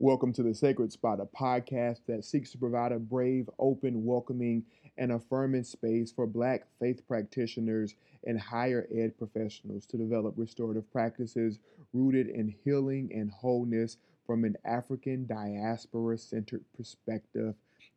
[0.00, 4.64] Welcome to the Sacred Spot, a podcast that seeks to provide a brave, open, welcoming,
[4.98, 7.94] and affirming space for Black faith practitioners
[8.26, 11.60] and higher ed professionals to develop restorative practices
[11.92, 13.96] rooted in healing and wholeness
[14.26, 17.54] from an African diaspora centered perspective.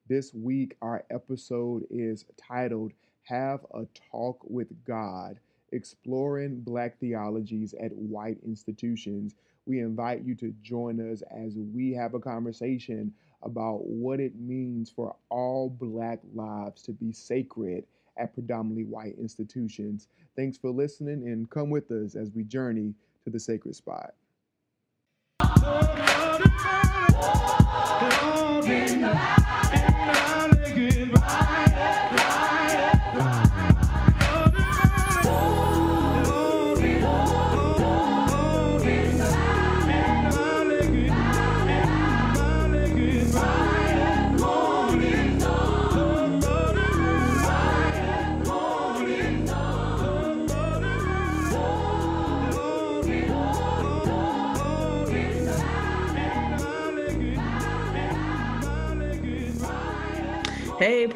[0.08, 2.92] This week, our episode is titled
[3.24, 5.40] Have a Talk with God
[5.72, 9.34] Exploring Black Theologies at White Institutions
[9.68, 13.14] we invite you to join us as we have a conversation
[13.44, 17.86] about what it means for all Black lives to be sacred
[18.18, 20.08] at predominantly white institutions.
[20.36, 24.14] Thanks for listening and come with us as we journey to the sacred spot.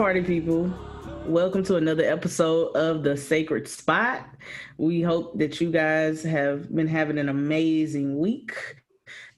[0.01, 0.67] Party people.
[1.27, 4.25] Welcome to another episode of The Sacred Spot.
[4.79, 8.51] We hope that you guys have been having an amazing week.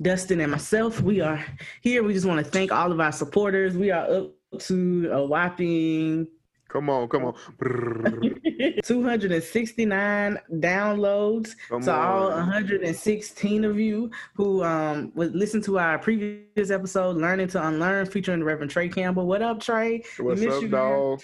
[0.02, 1.46] Dustin and myself, we are
[1.82, 2.02] here.
[2.02, 3.76] We just want to thank all of our supporters.
[3.76, 6.30] We are up to a whopping
[6.74, 7.36] Come on, come on.
[8.84, 12.00] 269 downloads come to on.
[12.00, 18.08] all 116 of you who um would listen to our previous episode, Learning to Unlearn,
[18.08, 19.28] featuring the Reverend Trey Campbell.
[19.28, 20.04] What up, Trey?
[20.18, 21.24] What's up, dog?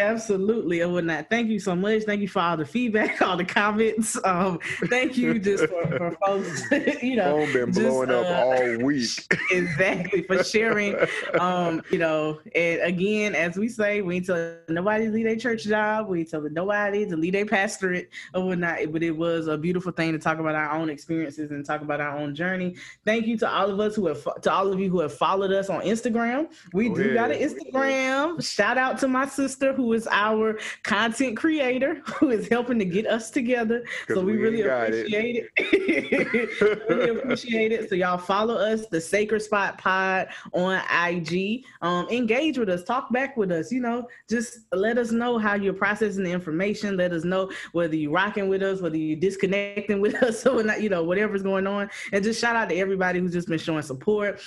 [0.00, 0.82] Absolutely.
[0.82, 1.28] I would not.
[1.28, 2.02] Thank you so much.
[2.04, 4.18] Thank you for all the feedback, all the comments.
[4.24, 6.70] Um, thank you just for, for folks,
[7.02, 7.44] you know.
[7.44, 9.38] Phone been blowing just, up uh, all week.
[9.50, 10.22] exactly.
[10.22, 10.96] For sharing.
[11.38, 15.64] Um, you know, and again, as we say, we tell nobody to leave their church
[15.64, 16.08] job.
[16.08, 18.92] We tell nobody to leave their pastorate or whatnot.
[18.92, 22.00] But it was a beautiful thing to talk about our own experiences and talk about
[22.00, 22.76] our own journey.
[23.04, 25.52] Thank you to all of us who have to all of you who have followed
[25.52, 26.48] us on Instagram.
[26.72, 27.14] We oh, do yeah.
[27.14, 28.42] got an Instagram.
[28.42, 33.06] Shout out to my sister who is our content creator, who is helping to get
[33.06, 33.84] us together.
[34.06, 35.50] So we, we really appreciate it.
[35.56, 36.88] it.
[36.88, 37.88] really appreciate it.
[37.88, 41.64] So y'all follow us, the Sacred Spot Pod on IG.
[41.80, 43.72] Um, engage with us, talk back with us.
[43.72, 46.96] You know, just let us know how you're processing the information.
[46.96, 50.80] Let us know whether you're rocking with us, whether you're disconnecting with us, or not.
[50.80, 51.90] You know, whatever's going on.
[52.12, 54.40] And just shout out to everybody who's just been showing support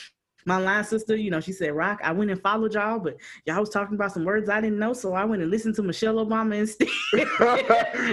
[0.46, 3.60] my line sister, you know, she said, Rock, I went and followed y'all, but y'all
[3.60, 4.94] was talking about some words I didn't know.
[4.94, 6.88] So I went and listened to Michelle Obama instead.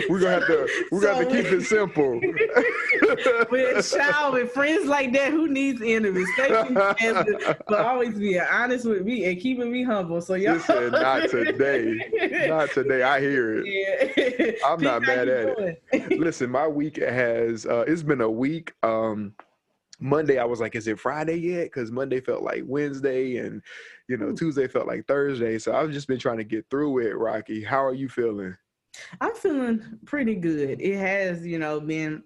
[0.09, 2.20] we're gonna have to we so, got to keep it simple.
[3.50, 6.26] with child with friends like that, who needs enemies?
[6.37, 10.22] Thank you for always being honest with me and keeping me humble.
[10.22, 12.47] So y'all said, not today.
[12.49, 13.03] Not today.
[13.03, 13.66] I hear it.
[14.16, 14.53] Yeah.
[14.66, 15.76] I'm not mad at doing?
[15.93, 16.19] it.
[16.19, 18.72] Listen, my week has uh, it's been a week.
[18.82, 19.34] Um
[20.02, 21.64] Monday, I was like, is it Friday yet?
[21.64, 23.62] Because Monday felt like Wednesday and,
[24.08, 24.34] you know, hmm.
[24.34, 25.58] Tuesday felt like Thursday.
[25.58, 27.62] So I've just been trying to get through it, Rocky.
[27.62, 28.56] How are you feeling?
[29.20, 30.80] I'm feeling pretty good.
[30.80, 32.22] It has, you know, been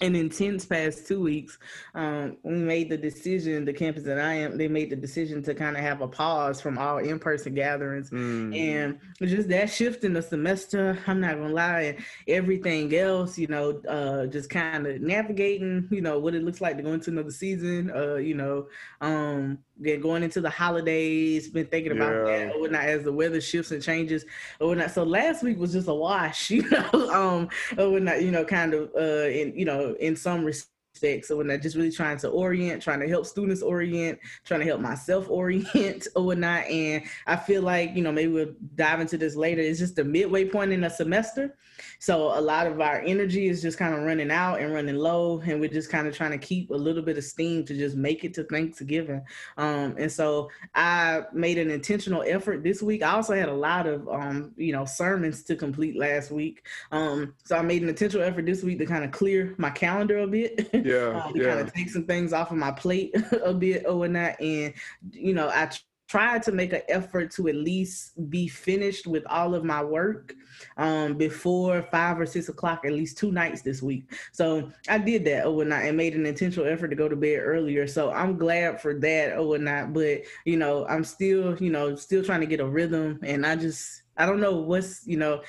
[0.00, 1.58] an intense past two weeks.
[1.94, 5.54] Um, we made the decision, the campus that I am, they made the decision to
[5.54, 8.10] kind of have a pause from all in person gatherings.
[8.10, 8.58] Mm.
[8.58, 13.38] And just that shift in the semester, I'm not going to lie, and everything else,
[13.38, 16.92] you know, uh, just kind of navigating, you know, what it looks like to go
[16.92, 18.68] into another season, uh, you know,
[19.00, 19.58] um,
[20.00, 22.46] going into the holidays, been thinking about yeah.
[22.46, 24.24] that or whatnot as the weather shifts and changes
[24.60, 24.90] or whatnot.
[24.90, 27.48] So last week was just a wash, you know, um,
[27.78, 30.44] or whatnot, you know, kind of, uh, in, you know, in some
[30.92, 31.28] respects.
[31.28, 34.66] So when I'm just really trying to orient, trying to help students orient, trying to
[34.66, 36.66] help myself orient or whatnot.
[36.66, 39.60] And I feel like, you know, maybe we'll dive into this later.
[39.60, 41.56] It's just the midway point in a semester.
[41.98, 45.40] So a lot of our energy is just kind of running out and running low,
[45.40, 47.96] and we're just kind of trying to keep a little bit of steam to just
[47.96, 49.22] make it to Thanksgiving.
[49.56, 53.02] Um, and so I made an intentional effort this week.
[53.02, 56.66] I also had a lot of um, you know sermons to complete last week.
[56.92, 60.18] Um, so I made an intentional effort this week to kind of clear my calendar
[60.18, 60.70] a bit.
[60.84, 61.44] Yeah, uh, yeah.
[61.44, 64.74] kind of take some things off of my plate a bit or that, and
[65.12, 65.70] you know I
[66.10, 70.34] tried to make an effort to at least be finished with all of my work
[70.76, 74.12] um, before five or six o'clock at least two nights this week.
[74.32, 77.86] So I did that overnight and made an intentional effort to go to bed earlier.
[77.86, 79.92] So I'm glad for that overnight.
[79.92, 83.54] But you know, I'm still, you know, still trying to get a rhythm and I
[83.54, 85.42] just I don't know what's, you know,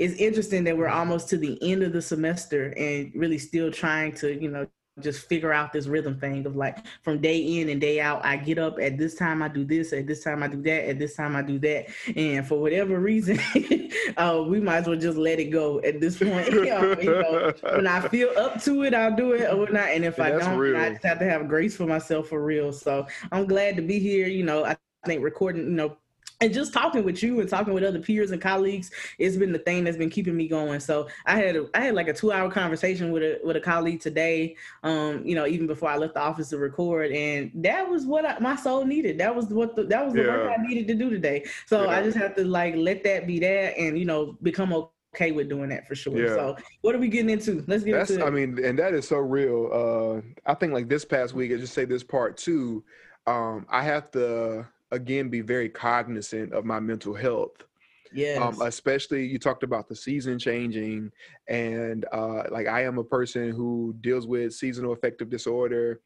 [0.00, 4.14] it's interesting that we're almost to the end of the semester and really still trying
[4.14, 4.66] to, you know,
[4.98, 8.36] just figure out this rhythm thing of like from day in and day out i
[8.36, 10.98] get up at this time i do this at this time i do that at
[10.98, 11.86] this time i do that.
[12.16, 13.38] And for whatever reason
[14.16, 17.86] uh, we might as well just let it go at this point you know, when
[17.86, 19.88] i feel up to it i'll do it or not.
[19.88, 20.76] And if i don't real.
[20.76, 22.72] i just have to have grace for myself for real.
[22.72, 24.64] So i'm glad to be here you know.
[24.64, 24.76] I
[25.06, 25.96] think recording you know
[26.40, 29.58] and just talking with you and talking with other peers and colleagues it's been the
[29.58, 32.32] thing that's been keeping me going so i had a, i had like a two
[32.32, 36.14] hour conversation with a with a colleague today um you know even before i left
[36.14, 39.76] the office to record and that was what I, my soul needed that was what
[39.76, 40.28] the, that was the yeah.
[40.28, 41.98] work i needed to do today so yeah.
[41.98, 44.72] i just have to like let that be that and you know become
[45.14, 46.16] okay with doing that for sure.
[46.16, 46.34] Yeah.
[46.34, 47.64] So what are we getting into?
[47.66, 48.28] Let's get That's, into it.
[48.28, 49.68] I mean, and that is so real.
[49.72, 52.84] Uh I think like this past week, I just say this part too.
[53.26, 57.64] Um, I have to again be very cognizant of my mental health.
[58.12, 58.38] Yeah.
[58.42, 61.12] Um, especially you talked about the season changing,
[61.48, 66.00] and uh, like I am a person who deals with seasonal affective disorder.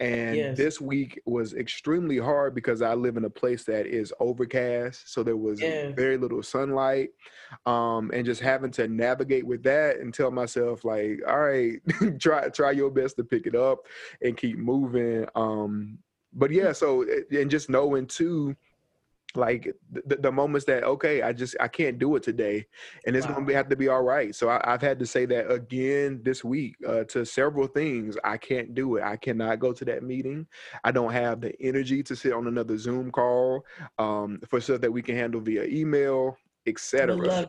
[0.00, 0.56] And yes.
[0.56, 5.12] this week was extremely hard because I live in a place that is overcast.
[5.12, 5.92] So there was yes.
[5.94, 7.10] very little sunlight.
[7.66, 11.80] Um, and just having to navigate with that and tell myself, like, all right,
[12.18, 13.80] try try your best to pick it up
[14.22, 15.26] and keep moving.
[15.34, 15.98] Um,
[16.32, 18.56] but yeah, so eh, and just knowing too,
[19.34, 22.66] like the, the moments that okay, I just I can't do it today,
[23.06, 23.34] and it's wow.
[23.34, 24.34] gonna be, have to be all right.
[24.34, 28.16] So I, have had to say that again this week uh, to several things.
[28.24, 29.04] I can't do it.
[29.04, 30.46] I cannot go to that meeting.
[30.84, 33.64] I don't have the energy to sit on another Zoom call
[33.98, 36.36] um, for stuff that we can handle via email
[36.66, 37.16] etc.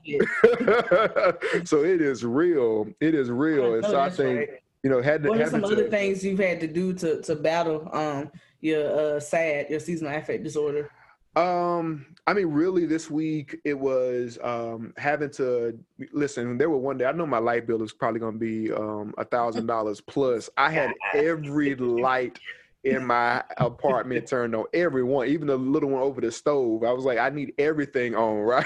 [1.66, 2.88] so it is real.
[3.00, 3.76] It is real.
[3.76, 4.50] And so I think right.
[4.84, 5.30] you know had to.
[5.30, 8.32] What are some other things you've had to do to to battle um
[8.62, 10.90] your uh, SAD, your seasonal affect disorder?
[11.36, 15.78] Um, I mean, really, this week it was um having to
[16.12, 16.58] listen.
[16.58, 19.14] There were one day I know my light bill is probably going to be um
[19.18, 20.50] a thousand dollars plus.
[20.58, 22.38] I had every light
[22.84, 26.84] in my apartment turned on everyone even the little one over the stove.
[26.84, 28.66] I was like i need everything on right?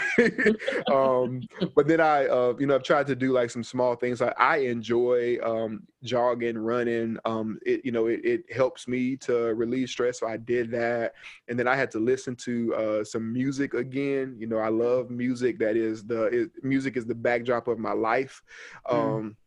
[0.91, 1.41] Um,
[1.75, 4.21] but then i uh, you know i've tried to do like some small things.
[4.21, 7.17] I, I enjoy um, jogging running.
[7.25, 11.13] Um, it you know it, it, helps me to relieve stress so i did that.
[11.47, 14.35] And then i had to listen to uh, some music again.
[14.39, 17.93] You know i love music that is the it, music is the backdrop of my
[17.93, 18.41] life.
[18.87, 18.93] Mm.
[18.95, 19.37] um,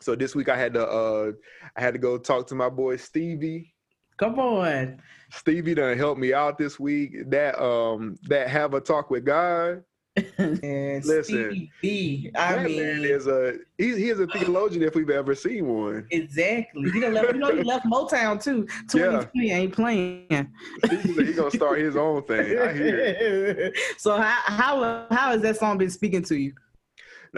[0.00, 1.32] so this week I had to uh,
[1.76, 3.71] I had to go talk to my boy Stevie
[4.22, 5.02] Come on.
[5.32, 7.28] Stevie done helped me out this week.
[7.28, 9.82] That um that have a talk with God.
[10.38, 14.94] and Listen, Stevie, I that mean, man is a he, he is a theologian if
[14.94, 16.06] we've ever seen one.
[16.10, 16.88] Exactly.
[16.90, 18.64] He left, you know, he left Motown too.
[18.88, 19.56] 2020 yeah.
[19.56, 20.52] ain't playing.
[20.88, 22.58] He's he gonna start his own thing.
[22.60, 23.72] I hear.
[23.98, 26.52] So how how how has that song been speaking to you?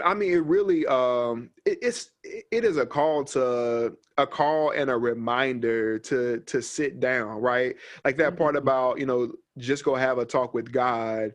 [0.03, 4.89] I mean, it really um, it, it's it is a call to a call and
[4.89, 7.75] a reminder to to sit down, right?
[8.03, 8.63] Like that part mm-hmm.
[8.63, 11.33] about you know just go have a talk with God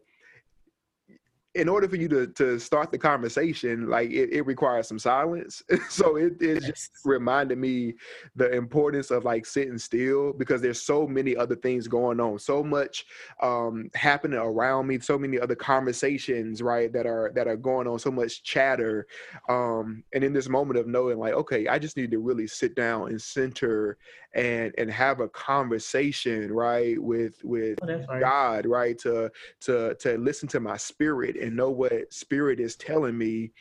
[1.57, 5.63] in order for you to to start the conversation, like it, it requires some silence.
[5.89, 6.67] so it, it yes.
[6.67, 7.95] just reminded me
[8.37, 12.63] the importance of like sitting still because there's so many other things going on, so
[12.63, 13.05] much
[13.43, 17.99] um, happening around me, so many other conversations, right, that are that are going on,
[17.99, 19.07] so much chatter.
[19.49, 22.77] Um, and in this moment of knowing, like, okay, I just need to really sit
[22.77, 23.99] down and center
[24.35, 28.21] and and have a conversation, right, with with oh.
[28.21, 29.33] God, right, to
[29.63, 33.53] to to listen to my spirit and know what spirit is telling me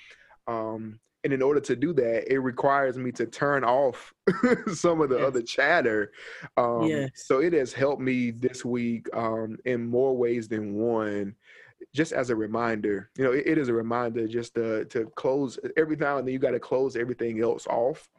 [0.48, 4.14] um and in order to do that it requires me to turn off
[4.74, 5.28] some of the yes.
[5.28, 6.12] other chatter
[6.58, 7.10] um yes.
[7.16, 11.36] so it has helped me this week um in more ways than one
[11.94, 15.58] just as a reminder you know it, it is a reminder just to to close
[15.78, 18.10] every now and then you got to close everything else off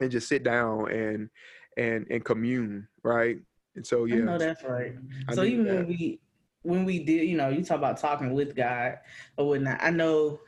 [0.00, 1.28] and just sit down and
[1.76, 3.38] and and commune right
[3.76, 4.94] and so yeah I know that's right
[5.28, 5.74] I so even that.
[5.74, 6.20] when we
[6.62, 8.98] when we did, you know, you talk about talking with God
[9.36, 9.78] or whatnot.
[9.80, 10.40] I know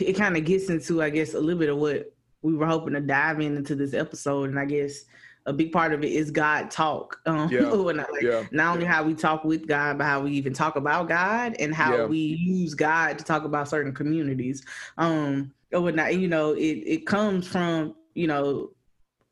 [0.00, 2.12] it kind of gets into, I guess, a little bit of what
[2.42, 5.04] we were hoping to dive in into this episode, and I guess
[5.46, 7.20] a big part of it is God talk.
[7.26, 7.60] Um, yeah.
[7.60, 8.44] not, like, yeah.
[8.50, 8.92] not only yeah.
[8.92, 12.04] how we talk with God, but how we even talk about God and how yeah.
[12.06, 14.64] we use God to talk about certain communities.
[14.98, 16.10] Um, or whatnot.
[16.10, 18.70] And, you know, it it comes from you know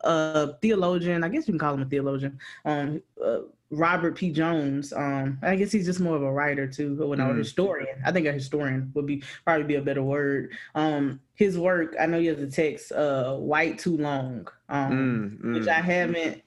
[0.00, 1.24] a theologian.
[1.24, 2.38] I guess you can call him a theologian.
[2.64, 3.38] Um, uh,
[3.74, 4.30] Robert P.
[4.30, 4.92] Jones.
[4.92, 7.30] Um, I guess he's just more of a writer too, or mm.
[7.30, 8.02] a historian.
[8.04, 10.52] I think a historian would be probably be a better word.
[10.74, 15.44] Um, his work, I know he has a text, uh, "White Too Long," um, mm,
[15.44, 16.42] mm, which I haven't,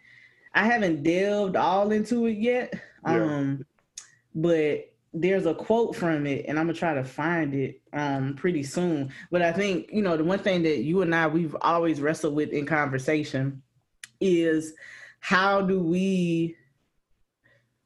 [0.53, 2.73] I haven't delved all into it yet.
[3.03, 3.63] Um, yeah.
[4.35, 8.61] but there's a quote from it and i'm gonna try to find it um pretty
[8.61, 12.01] soon but i think you know the one thing that you and i we've always
[12.01, 13.61] wrestled with in conversation
[14.19, 14.73] is
[15.19, 16.55] how do we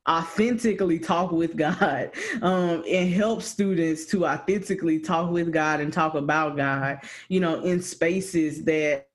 [0.09, 6.15] authentically talk with God um, and help students to authentically talk with God and talk
[6.15, 9.07] about God, you know, in spaces that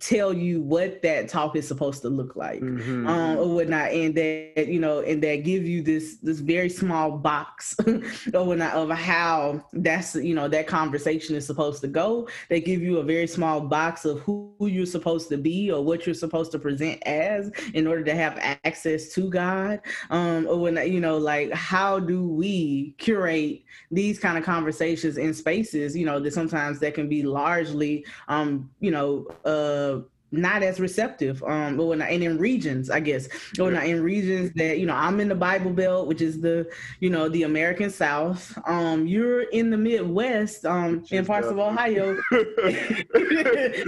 [0.00, 3.06] tell you what that talk is supposed to look like mm-hmm.
[3.06, 7.10] um, or whatnot and that you know and that give you this this very small
[7.10, 7.76] box
[8.34, 12.82] or whatnot of how that's you know that conversation is supposed to go they give
[12.82, 16.14] you a very small box of who, who you're supposed to be or what you're
[16.14, 21.00] supposed to present as in order to have access to god um or when you
[21.00, 26.32] know like how do we curate these kind of conversations in spaces you know that
[26.32, 29.87] sometimes that can be largely um you know uh
[30.30, 34.50] not as receptive um or not and in regions i guess or not in regions
[34.54, 36.68] that you know i'm in the bible belt which is the
[37.00, 42.16] you know the american south um you're in the midwest um in parts of ohio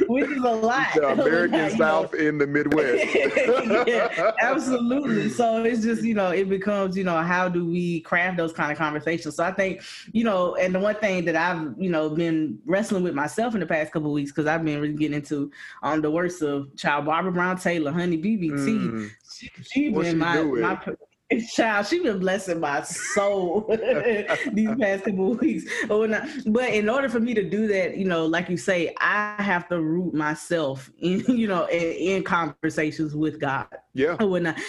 [0.08, 0.92] which is a lot.
[0.94, 2.18] The american south know.
[2.18, 3.04] in the midwest.
[3.86, 5.28] Yeah, absolutely.
[5.30, 8.70] So it's just you know it becomes you know how do we craft those kind
[8.70, 9.36] of conversations?
[9.36, 9.82] So i think
[10.12, 13.60] you know and the one thing that i've you know been wrestling with myself in
[13.60, 15.50] the past couple weeks because i've been really getting into
[15.82, 18.90] um the worst of child Barbara Brown Taylor, Honey BBT.
[18.90, 19.10] Mm.
[19.32, 20.80] She, she been my, my
[21.52, 21.86] child.
[21.86, 23.66] She been blessing my soul
[24.52, 25.64] these past couple weeks.
[25.88, 29.68] But in order for me to do that, you know, like you say, I have
[29.68, 33.66] to root myself in, you know, in, in conversations with God.
[33.94, 34.16] Yeah.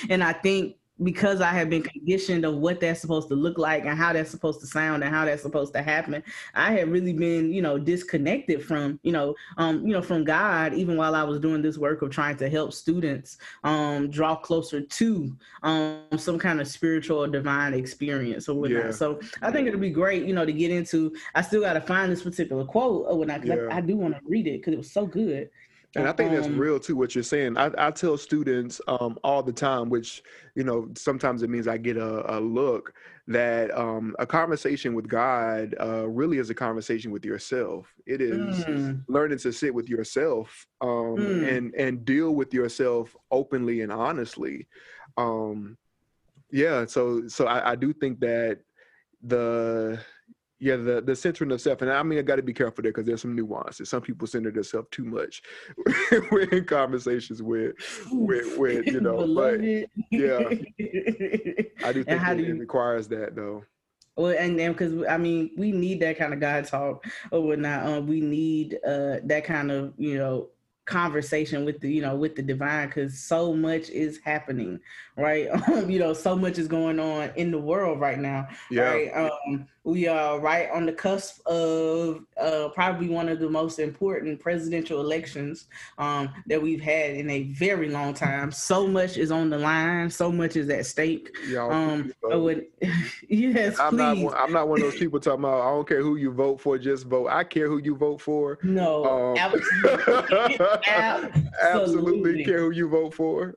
[0.10, 3.86] And I think because I have been conditioned of what that's supposed to look like
[3.86, 6.22] and how that's supposed to sound and how that's supposed to happen,
[6.53, 10.74] I have really been, you know, disconnected from, you know, um, you know, from God,
[10.74, 14.81] even while I was doing this work of trying to help students um draw closer
[14.81, 18.86] to um some kind of spiritual or divine experience or whatnot.
[18.86, 18.91] Yeah.
[18.91, 22.12] So I think it'll be great, you know, to get into I still gotta find
[22.12, 23.74] this particular quote or whatnot, because yeah.
[23.74, 25.50] I, I do want to read it because it was so good.
[25.95, 26.95] And I think that's um, real too.
[26.95, 30.24] What you're saying, I, I tell students um, all the time, which
[30.55, 32.93] you know sometimes it means I get a, a look
[33.27, 37.93] that um, a conversation with God uh, really is a conversation with yourself.
[38.05, 39.03] It is mm.
[39.10, 41.57] learning to sit with yourself um, mm.
[41.57, 44.67] and and deal with yourself openly and honestly.
[45.17, 45.77] Um,
[46.51, 48.60] yeah, so so I, I do think that
[49.24, 50.00] the
[50.62, 52.91] yeah, the the centering of self, and I mean I got to be careful there
[52.91, 53.89] because there's some nuances.
[53.89, 55.41] Some people center themselves too much
[56.32, 57.74] We're in conversations with
[58.12, 59.60] with with you know, but
[60.12, 60.38] yeah,
[61.84, 63.63] I do think it, do you, it requires that though.
[64.15, 67.88] Well, and then because I mean we need that kind of God talk or whatnot.
[67.88, 70.50] Um, we need uh that kind of you know
[70.86, 74.80] conversation with the you know with the divine because so much is happening
[75.15, 78.82] right um, you know so much is going on in the world right now yeah.
[78.82, 83.79] right um we are right on the cusp of uh, probably one of the most
[83.79, 85.65] important presidential elections
[85.97, 88.51] um, that we've had in a very long time.
[88.51, 90.09] So much is on the line.
[90.11, 91.35] So much is at stake.
[91.57, 92.67] Um, would,
[93.27, 94.23] yes, I'm please.
[94.23, 95.61] Not, I'm not one of those people talking about.
[95.61, 97.29] I don't care who you vote for, just vote.
[97.29, 98.59] I care who you vote for.
[98.61, 100.59] No, um, absolutely.
[100.88, 101.51] absolutely.
[101.61, 103.55] absolutely care who you vote for.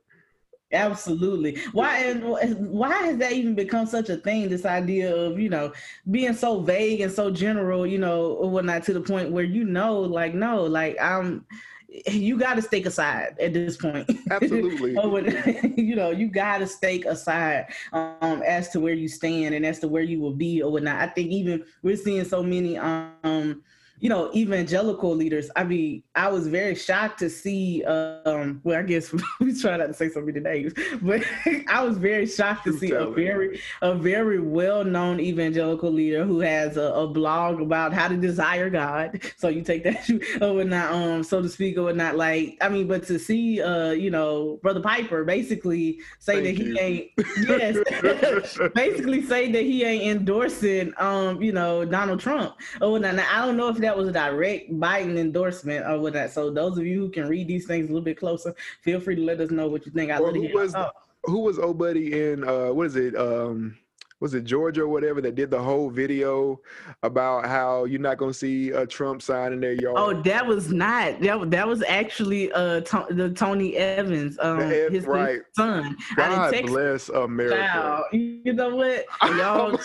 [0.75, 1.57] Absolutely.
[1.71, 4.49] Why why has that even become such a thing?
[4.49, 5.73] This idea of you know
[6.11, 9.63] being so vague and so general, you know, or whatnot, to the point where you
[9.63, 11.45] know, like no, like I'm.
[12.07, 14.11] You got to stake aside at this point.
[14.29, 14.91] Absolutely.
[15.77, 19.79] you know, you got to stake aside um, as to where you stand and as
[19.79, 21.01] to where you will be or whatnot.
[21.01, 23.63] I think even we're seeing so many um,
[23.99, 25.49] you know, evangelical leaders.
[25.55, 27.83] I mean, I was very shocked to see.
[27.85, 31.23] Um, well, I guess we try not to say so many names, but
[31.67, 36.77] I was very shocked to see a very, a very well-known evangelical leader who has
[36.77, 39.21] a, a, blog about how to desire God.
[39.37, 40.09] So you take that
[40.41, 42.17] or not, um, so to speak, or not.
[42.17, 46.63] Like, I mean, but to see, uh, you know, Brother Piper basically say Thank that
[46.63, 46.77] he you.
[46.79, 47.11] ain't,
[47.47, 52.55] yes, basically say that he ain't endorsing, um, you know, Donald Trump.
[52.81, 56.31] Oh, now, now I don't know if that was a direct Biden endorsement or that.
[56.31, 59.15] So those of you who can read these things a little bit closer, feel free
[59.15, 60.11] to let us know what you think.
[60.11, 60.75] I well, who was
[61.23, 63.15] who was old buddy in uh, what is it?
[63.15, 63.77] Um,
[64.21, 66.59] was it Georgia or whatever that did the whole video
[67.03, 69.95] about how you're not gonna see a Trump sign in their yard?
[69.97, 71.51] Oh, that was not that.
[71.51, 75.41] That was actually uh to, the Tony Evans, um, Ed, his, right.
[75.55, 75.97] son.
[76.15, 77.57] God bless America.
[77.57, 78.05] Child.
[78.13, 79.05] You know what?
[79.35, 79.77] Y'all,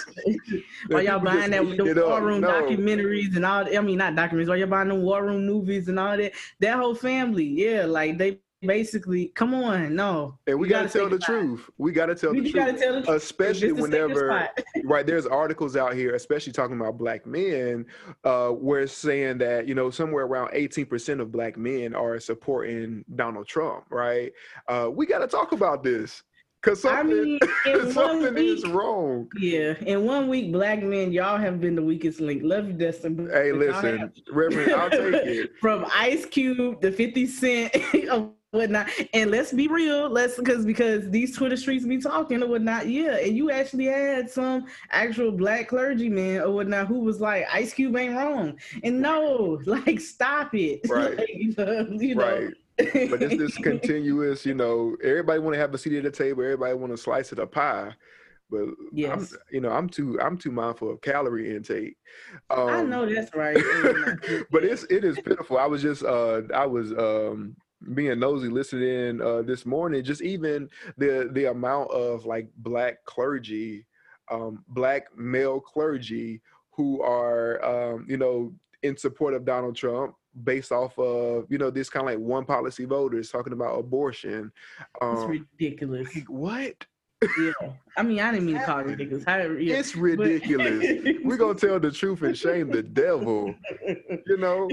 [0.89, 2.49] while y'all buying that with the war room no.
[2.49, 3.67] documentaries and all.
[3.77, 4.49] I mean, not documentaries.
[4.49, 8.17] While y'all buying the war room movies and all that, that whole family, yeah, like
[8.17, 10.39] they basically, come on, no.
[10.47, 11.69] And we got to tell the truth.
[11.79, 12.55] We got to tell the truth.
[12.55, 13.17] Gotta tell the truth.
[13.17, 14.49] Especially whenever,
[14.85, 15.07] right?
[15.07, 17.87] There's articles out here, especially talking about black men,
[18.25, 23.05] uh, where it's saying that you know somewhere around 18% of black men are supporting
[23.15, 24.33] Donald Trump, right?
[24.69, 26.23] Uh, we got to talk about this.
[26.63, 29.31] Cause something, I mean, something week, is wrong.
[29.39, 32.43] Yeah, in one week, black men, y'all have been the weakest link.
[32.45, 33.31] Love you, Dustin.
[33.33, 35.53] Hey, listen, Reverend, I'll take it.
[35.59, 37.75] From Ice Cube to Fifty Cent
[38.53, 42.87] whatnot, and let's be real, let's because because these Twitter streets be talking or whatnot.
[42.89, 47.73] Yeah, and you actually had some actual black clergyman or whatnot who was like, Ice
[47.73, 51.17] Cube ain't wrong, and no, like stop it, right?
[51.17, 52.43] like, you know, you right.
[52.43, 52.51] Know,
[53.11, 56.43] but it's this continuous, you know, everybody want to have a seat at the table,
[56.43, 57.93] everybody want to slice of the pie.
[58.51, 59.13] But yes.
[59.13, 61.97] I'm, you know, I'm too I'm too mindful of calorie intake.
[62.49, 63.55] Um, I know that's right.
[64.51, 65.59] but it's it is pitiful.
[65.59, 67.55] I was just uh I was um
[67.95, 70.69] being nosy listening uh this morning, just even
[70.99, 73.87] the the amount of like black clergy,
[74.31, 76.41] um, black male clergy
[76.73, 81.71] who are um, you know, in support of Donald Trump based off of you know
[81.71, 84.53] this kind of like one policy voters talking about abortion.
[85.01, 86.15] Um, it's ridiculous.
[86.15, 86.87] Like, what?
[87.39, 87.53] Yeah,
[87.97, 89.25] I mean, I didn't mean to call it ridiculous.
[89.25, 89.77] How, yeah.
[89.77, 91.19] It's ridiculous.
[91.23, 93.55] We're gonna tell the truth and shame the devil.
[94.27, 94.69] You know,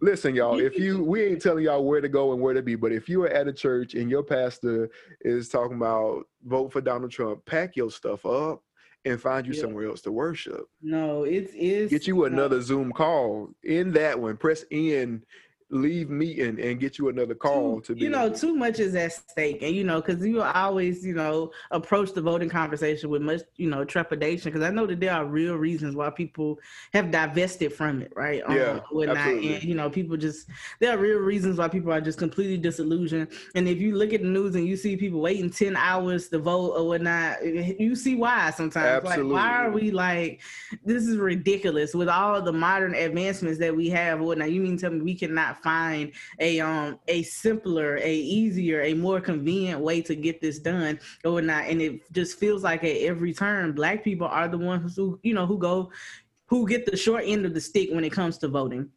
[0.00, 0.58] listen, y'all.
[0.58, 3.08] If you, we ain't telling y'all where to go and where to be, but if
[3.08, 7.44] you are at a church and your pastor is talking about vote for Donald Trump,
[7.46, 8.62] pack your stuff up
[9.04, 9.60] and find you yeah.
[9.60, 10.68] somewhere else to worship.
[10.82, 12.62] No, it's is get you another no.
[12.62, 13.50] Zoom call.
[13.62, 15.22] In that one, press in
[15.70, 19.12] leave meeting and get you another call to be you know too much is at
[19.12, 19.62] stake.
[19.62, 23.68] And you know because you always you know approach the voting conversation with much you
[23.68, 24.50] know trepidation.
[24.50, 26.58] Because i know that there are real reasons why people
[26.94, 29.54] have divested from it right yeah um, absolutely.
[29.54, 30.48] and you know people just
[30.80, 33.28] there are real reasons why people are just completely disillusioned.
[33.54, 36.38] And if you look at the news and you see people waiting 10 hours to
[36.38, 39.04] vote or whatnot you see why sometimes.
[39.04, 39.32] Absolutely.
[39.34, 40.40] like why are we like
[40.84, 44.50] this is ridiculous with all the modern advancements that we have whatnot.
[44.50, 49.20] You mean tell me we cannot find a um a simpler, a easier, a more
[49.20, 51.64] convenient way to get this done or not.
[51.66, 55.34] And it just feels like at every turn, black people are the ones who you
[55.34, 55.90] know who go
[56.46, 58.88] who get the short end of the stick when it comes to voting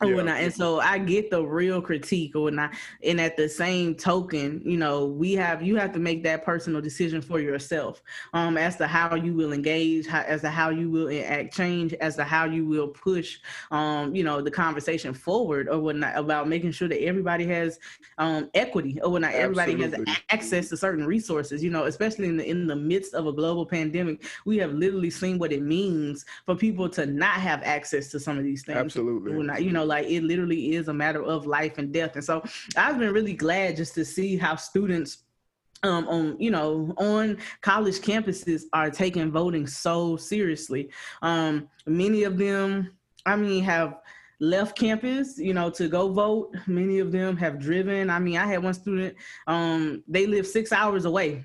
[0.00, 0.16] or yeah.
[0.16, 0.40] whatnot.
[0.40, 2.74] And so I get the real critique or whatnot.
[3.02, 6.82] And at the same token, you know, we have you have to make that personal
[6.82, 8.02] decision for yourself
[8.34, 11.94] um, as to how you will engage, how, as to how you will enact change,
[11.94, 13.38] as to how you will push,
[13.70, 17.78] um, you know, the conversation forward or whatnot about making sure that everybody has
[18.18, 19.32] um, equity or whatnot.
[19.32, 19.94] Everybody has
[20.30, 21.64] access to certain resources.
[21.64, 25.10] You know, especially in the in the midst of a global pandemic, we have literally
[25.10, 28.78] seen what it means for people to not have access to some of these things.
[28.78, 29.32] Absolutely.
[29.42, 32.14] Not, you know, like it literally is a matter of life and death.
[32.14, 32.42] And so
[32.76, 35.18] I've been really glad just to see how students
[35.82, 40.90] um, on you know on college campuses are taking voting so seriously.
[41.22, 42.92] Um, many of them,
[43.24, 43.98] I mean, have
[44.40, 46.54] left campus, you know, to go vote.
[46.66, 48.10] Many of them have driven.
[48.10, 51.44] I mean, I had one student, um, they live six hours away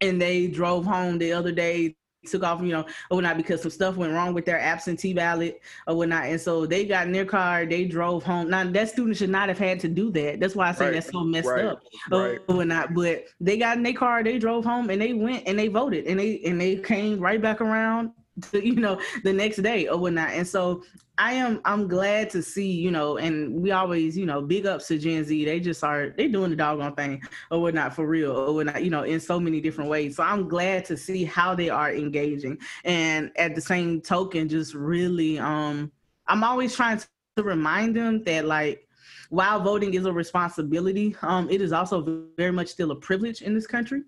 [0.00, 1.96] and they drove home the other day
[2.30, 5.12] took off, you know, oh, or whatnot because some stuff went wrong with their absentee
[5.12, 6.26] ballot or whatnot.
[6.26, 8.50] And so they got in their car, they drove home.
[8.50, 10.40] Now that student should not have had to do that.
[10.40, 10.94] That's why I say right.
[10.94, 11.64] that's so messed right.
[11.64, 12.40] up oh, right.
[12.48, 12.94] or whatnot.
[12.94, 16.06] But they got in their car, they drove home and they went and they voted
[16.06, 18.12] and they and they came right back around
[18.50, 20.30] to, you know, the next day or whatnot.
[20.30, 20.82] And so
[21.18, 24.88] I am I'm glad to see, you know, and we always, you know, big ups
[24.88, 25.44] to Gen Z.
[25.44, 28.90] They just are they doing the doggone thing or whatnot for real or whatnot, you
[28.90, 30.16] know, in so many different ways.
[30.16, 32.58] So I'm glad to see how they are engaging.
[32.84, 35.92] And at the same token, just really um
[36.26, 36.98] I'm always trying
[37.36, 38.88] to remind them that like
[39.30, 43.54] while voting is a responsibility, um, it is also very much still a privilege in
[43.54, 44.02] this country.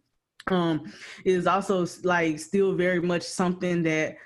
[0.48, 0.92] Um,
[1.24, 4.16] is also like still very much something that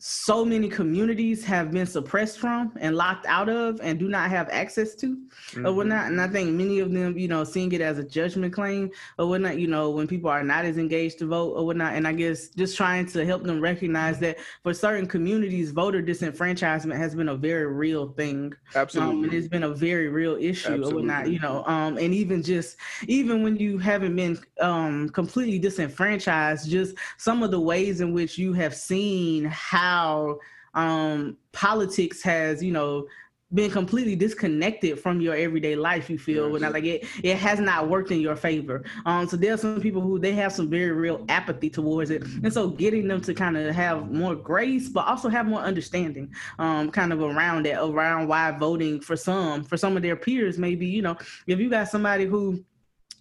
[0.00, 4.48] so many communities have been suppressed from and locked out of and do not have
[4.50, 5.66] access to mm-hmm.
[5.66, 6.06] or whatnot.
[6.06, 9.26] And I think many of them, you know, seeing it as a judgment claim or
[9.26, 11.94] whatnot, you know, when people are not as engaged to vote or whatnot.
[11.94, 16.96] And I guess just trying to help them recognize that for certain communities, voter disenfranchisement
[16.96, 18.52] has been a very real thing.
[18.76, 19.16] Absolutely.
[19.16, 20.92] Um, and it's been a very real issue Absolutely.
[20.92, 22.76] or whatnot, you know, um, and even just,
[23.08, 28.38] even when you haven't been um, completely disenfranchised, just some of the ways in which
[28.38, 30.38] you have seen how how
[30.74, 33.06] um, politics has, you know,
[33.54, 36.70] been completely disconnected from your everyday life you feel yes.
[36.70, 40.02] like it it has not worked in your favor um so there are some people
[40.02, 43.56] who they have some very real apathy towards it and so getting them to kind
[43.56, 48.28] of have more grace but also have more understanding um kind of around it around
[48.28, 51.88] why voting for some for some of their peers maybe you know if you got
[51.88, 52.62] somebody who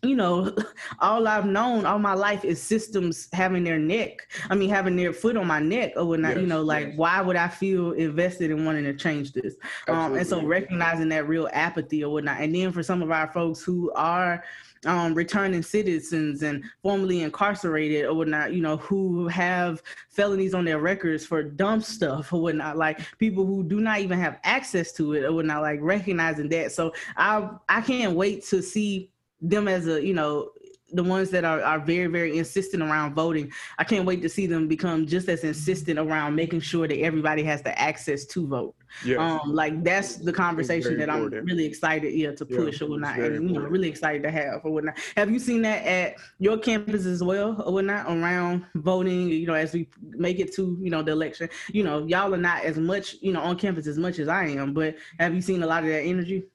[0.03, 0.55] you know,
[0.99, 4.27] all I've known all my life is systems having their neck.
[4.49, 6.33] I mean, having their foot on my neck or whatnot.
[6.35, 6.97] Yes, you know, like yes.
[6.97, 9.55] why would I feel invested in wanting to change this?
[9.87, 12.41] Um, and so recognizing that real apathy or whatnot.
[12.41, 14.43] And then for some of our folks who are
[14.85, 20.79] um, returning citizens and formerly incarcerated or whatnot, you know, who have felonies on their
[20.79, 25.13] records for dumb stuff or whatnot, like people who do not even have access to
[25.13, 26.71] it or whatnot, like recognizing that.
[26.71, 30.49] So I I can't wait to see them as a you know
[30.93, 33.51] the ones that are, are very very insistent around voting.
[33.77, 37.43] I can't wait to see them become just as insistent around making sure that everybody
[37.43, 38.75] has the access to vote.
[39.05, 39.19] Yes.
[39.19, 41.41] um like that's the conversation that important.
[41.41, 44.31] i'm really excited yeah to push yeah, or whatnot and you know really excited to
[44.31, 44.97] have or whatnot.
[45.17, 49.55] Have you seen that at your campus as well or whatnot around voting you know
[49.55, 51.49] as we make it to you know the election?
[51.69, 54.45] You know y'all are not as much you know on campus as much as i
[54.45, 56.45] am but have you seen a lot of that energy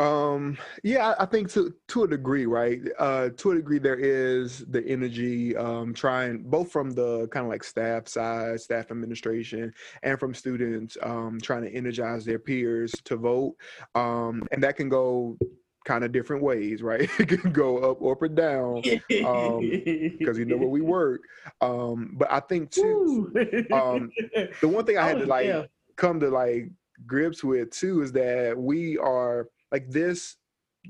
[0.00, 2.80] um, yeah, I think to to a degree, right?
[2.98, 7.50] Uh, to a degree, there is the energy, um, trying both from the kind of
[7.50, 13.16] like staff side, staff administration, and from students, um, trying to energize their peers to
[13.16, 13.56] vote.
[13.94, 15.36] Um, and that can go
[15.84, 17.02] kind of different ways, right?
[17.18, 18.82] it can go up, or down,
[19.26, 19.60] um,
[20.18, 21.20] because you know where we work.
[21.60, 23.30] Um, but I think too,
[23.70, 24.10] um,
[24.62, 26.70] the one thing I had to like come to like
[27.06, 30.36] grips with too is that we are like this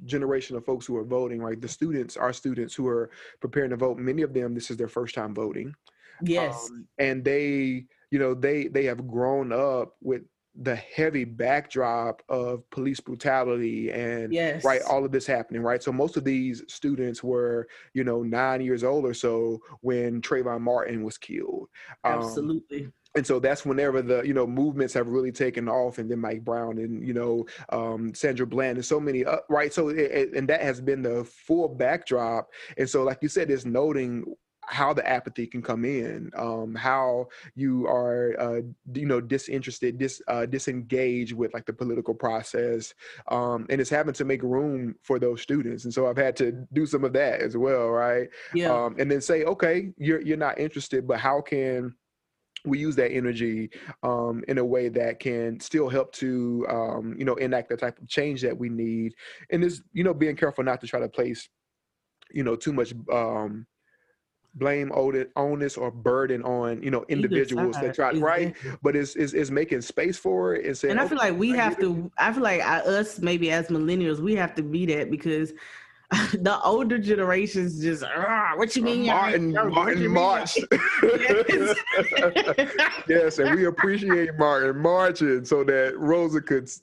[0.05, 1.61] generation of folks who are voting, right?
[1.61, 4.89] The students, our students who are preparing to vote, many of them, this is their
[4.89, 5.75] first time voting.
[6.23, 6.69] Yes.
[6.71, 10.23] Um, and they, you know, they they have grown up with
[10.63, 14.65] the heavy backdrop of police brutality and yes.
[14.65, 18.61] right all of this happening right so most of these students were you know nine
[18.61, 21.69] years old or so when Trayvon Martin was killed
[22.03, 25.99] um, absolutely um, and so that's whenever the you know movements have really taken off
[25.99, 29.73] and then mike brown and you know um, sandra bland and so many uh, right
[29.73, 33.65] so it, and that has been the full backdrop and so like you said it's
[33.65, 34.25] noting
[34.71, 38.61] how the apathy can come in, um, how you are, uh,
[38.95, 42.95] you know, disinterested, dis, uh, disengaged with like the political process,
[43.29, 45.85] um, and it's having to make room for those students.
[45.85, 48.29] And so I've had to do some of that as well, right?
[48.55, 48.73] Yeah.
[48.73, 51.95] Um, and then say, okay, you're you're not interested, but how can
[52.65, 53.71] we use that energy
[54.03, 57.99] um, in a way that can still help to um, you know enact the type
[57.99, 59.15] of change that we need.
[59.51, 61.49] And is you know being careful not to try to place
[62.33, 63.67] you know too much um,
[64.55, 64.91] blame
[65.37, 68.57] onus or burden on you know individuals that try right?
[68.83, 71.51] but it's, it's, it's making space for it and saying and i feel like we
[71.51, 75.11] have to i feel like I, us maybe as millennials we have to be that
[75.11, 75.53] because
[76.33, 78.03] the older generations just
[78.57, 80.59] what you mean Martin Martin March.
[83.09, 83.39] Yes.
[83.39, 86.81] And we appreciate Martin marching so that Rosa could see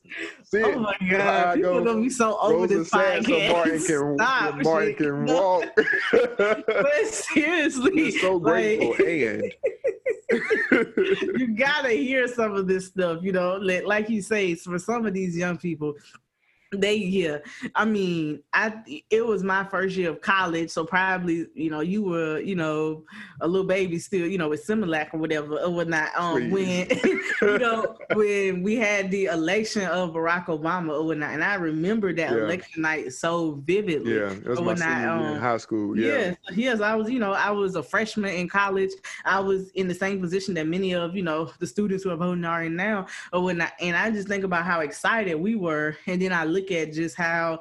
[0.56, 4.63] oh my god people gonna be so over Rosa this podcast so Martin can Stop,
[4.63, 5.66] Martin can walk.
[6.38, 9.54] But seriously so grateful like, and
[11.40, 15.13] you gotta hear some of this stuff you know like you say for some of
[15.13, 15.96] these young people
[16.71, 17.38] they yeah.
[17.75, 18.73] I mean i
[19.10, 23.03] it was my first year of college so probably you know you were you know
[23.41, 26.88] a little baby still you know with similac or whatever or whatnot um when
[27.41, 32.13] you know when we had the election of barack obama or whatnot and i remember
[32.13, 32.38] that yeah.
[32.38, 36.06] election night so vividly yeah it was my senior um, in high school yeah.
[36.06, 38.91] yes, yes i was you know i was a freshman in college.
[39.25, 42.15] I was in the same position that many of you know the students who are
[42.15, 45.95] voting are in now or whatnot and i just think about how excited we were
[46.08, 47.60] and then i look at just how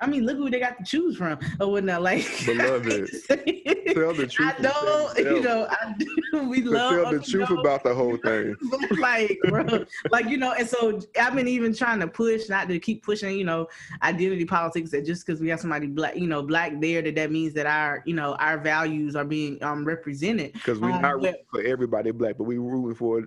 [0.00, 2.02] I mean, look who they got to choose from or whatnot.
[2.02, 4.54] Like, beloved, tell the truth.
[4.58, 6.06] I don't, you know, I do.
[6.48, 8.54] We love tell the truth about the whole thing.
[8.98, 12.78] like, bro, like you know, and so I've been even trying to push, not to
[12.78, 13.66] keep pushing, you know,
[14.02, 14.90] identity politics.
[14.90, 17.66] That just because we have somebody black, you know, black there, that that means that
[17.66, 20.52] our, you know, our values are being um represented.
[20.52, 23.26] Because we're um, not rooting for everybody black, but we're rooting for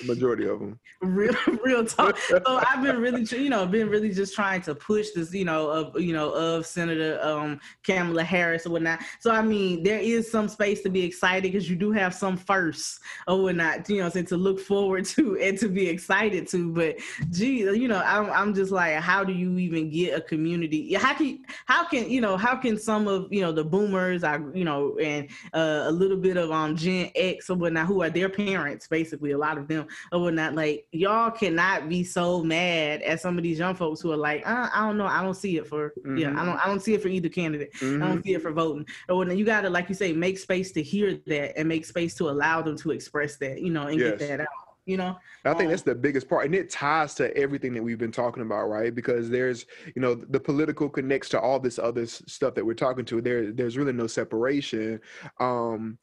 [0.00, 0.78] the majority of them.
[1.00, 2.18] Real, real talk.
[2.18, 5.68] so I've been really, you know, been really just trying to push this, you know,
[5.68, 9.00] of you know, of Senator um, Kamala Harris or whatnot.
[9.20, 12.36] So I mean, there is some space to be excited because you do have some
[12.36, 16.72] firsts or whatnot, you know, so to look forward to and to be excited to.
[16.72, 16.96] But
[17.30, 20.94] gee, you know, I'm I'm just like, how do you even get a community?
[20.94, 24.38] How can how can you know how can some of you know the boomers, I
[24.54, 28.10] you know, and uh, a little bit of um Gen X or whatnot, who are
[28.10, 30.54] their parents, basically a lot of them or whatnot.
[30.54, 34.46] Like y'all cannot be so mad at some of these young folks who are like,
[34.46, 36.18] uh, I don't know, I don't see it for mm-hmm.
[36.18, 37.72] yeah, I don't I don't see it for either candidate.
[37.74, 38.02] Mm-hmm.
[38.02, 38.86] I don't see it for voting.
[39.08, 42.14] Or when you gotta, like you say, make space to hear that and make space
[42.16, 44.18] to allow them to express that, you know, and yes.
[44.18, 44.46] get that out
[44.86, 47.82] you know i think um, that's the biggest part and it ties to everything that
[47.82, 51.78] we've been talking about right because there's you know the political connects to all this
[51.78, 55.00] other stuff that we're talking to there there's really no separation
[55.40, 55.98] um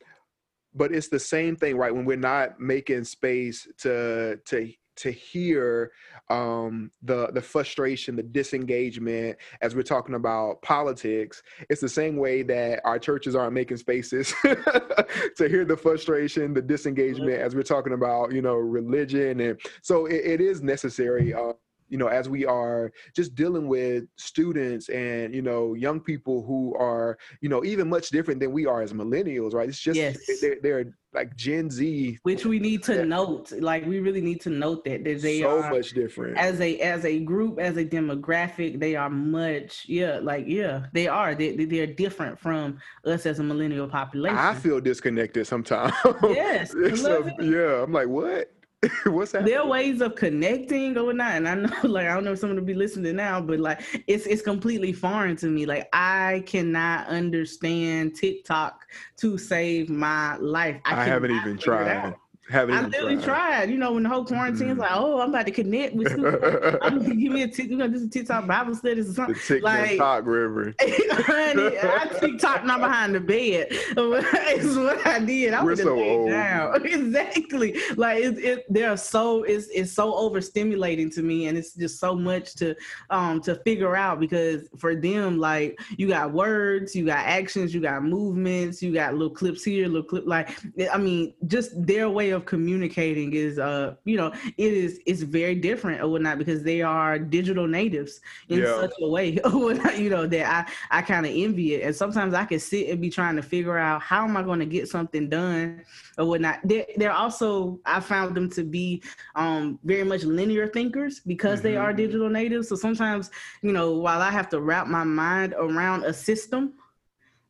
[0.76, 5.92] but it's the same thing right when we're not making space to to to hear
[6.30, 11.42] um, the the frustration, the disengagement as we're talking about politics.
[11.70, 16.62] It's the same way that our churches aren't making spaces to hear the frustration, the
[16.62, 21.34] disengagement as we're talking about you know religion, and so it, it is necessary.
[21.34, 21.54] Uh,
[21.94, 26.76] you know as we are just dealing with students and you know young people who
[26.80, 29.70] are you know even much different than we are as millennials right?
[29.70, 30.18] It's just yes.
[30.42, 32.18] they're, they're like gen z.
[32.24, 35.60] Which we need to note like we really need to note that, that they so
[35.60, 36.36] are much different.
[36.36, 41.08] as a as a group as a demographic they are much yeah like yeah they
[41.08, 41.36] are.
[41.36, 44.36] They, they're different from us as a millennial population.
[44.36, 45.94] i feel disconnected sometimes.
[46.24, 48.52] Yes so, yeah i'm like what
[49.06, 49.52] What's happening?
[49.52, 52.40] There are ways of connecting or whatnot, and I know, like, I don't know if
[52.40, 55.66] someone will be listening now, but like, it's it's completely foreign to me.
[55.66, 58.86] Like, I cannot understand TikTok
[59.18, 60.82] to save my life.
[60.86, 62.16] I, I haven't even tried.
[62.54, 63.26] Haven't I literally tried.
[63.26, 63.70] tried.
[63.72, 64.80] You know, when the whole quarantine mm-hmm.
[64.80, 66.12] like, oh, I'm about to connect with.
[66.84, 69.36] I'm gonna give me a t- you know, just is TikTok Bible studies or something.
[69.48, 70.76] The like, TikTok river.
[70.82, 73.68] honey, I TikTok not behind the bed.
[73.72, 75.56] it's what I did.
[75.56, 76.30] I We're so old.
[76.30, 76.86] Down.
[76.86, 77.76] exactly.
[77.96, 82.14] Like it, it, they're so it's it's so overstimulating to me, and it's just so
[82.14, 82.76] much to
[83.10, 87.82] um to figure out because for them, like you got words, you got actions, you
[87.82, 90.28] got movements, you got little clips here, little clip.
[90.28, 90.56] Like
[90.94, 95.56] I mean, just their way of communicating is uh you know it is it's very
[95.56, 98.80] different or whatnot because they are digital natives in yeah.
[98.80, 99.32] such a way
[99.98, 103.02] you know that i i kind of envy it and sometimes i can sit and
[103.02, 105.82] be trying to figure out how am i going to get something done
[106.18, 109.02] or whatnot they're, they're also i found them to be
[109.36, 111.70] um very much linear thinkers because mm-hmm.
[111.70, 115.54] they are digital natives so sometimes you know while i have to wrap my mind
[115.58, 116.74] around a system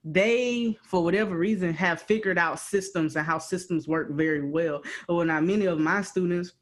[0.04, 4.84] they, for whatever reason, have figured out systems and how systems work very well.
[5.08, 6.54] When I, many of my students,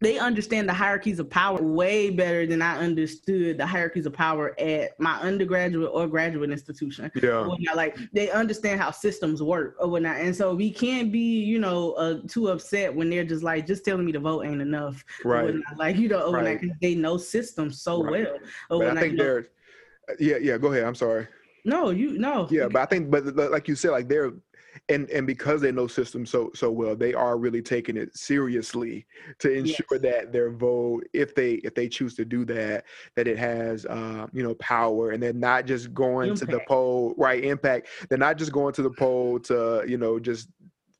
[0.00, 4.54] they understand the hierarchies of power way better than I understood the hierarchies of power
[4.60, 7.10] at my undergraduate or graduate institution.
[7.14, 7.48] Yeah.
[7.74, 10.20] like they understand how systems work or whatnot.
[10.20, 13.86] And so we can't be, you know, uh, too upset when they're just like, just
[13.86, 15.02] telling me to vote ain't enough.
[15.24, 15.54] Right.
[15.78, 16.60] Like, you know, right.
[16.82, 18.26] they know systems so right.
[18.28, 18.38] well.
[18.68, 19.48] But I think you know, they're,
[20.20, 20.84] yeah, yeah, go ahead.
[20.84, 21.26] I'm sorry.
[21.66, 22.46] No, you no.
[22.48, 24.30] Yeah, but I think, but like you said, like they're,
[24.88, 29.04] and and because they know systems so so well, they are really taking it seriously
[29.40, 30.00] to ensure yes.
[30.02, 32.84] that their vote, if they if they choose to do that,
[33.16, 36.50] that it has uh, you know power, and they're not just going impact.
[36.50, 37.42] to the poll, right?
[37.42, 37.88] Impact.
[38.08, 40.48] They're not just going to the poll to you know just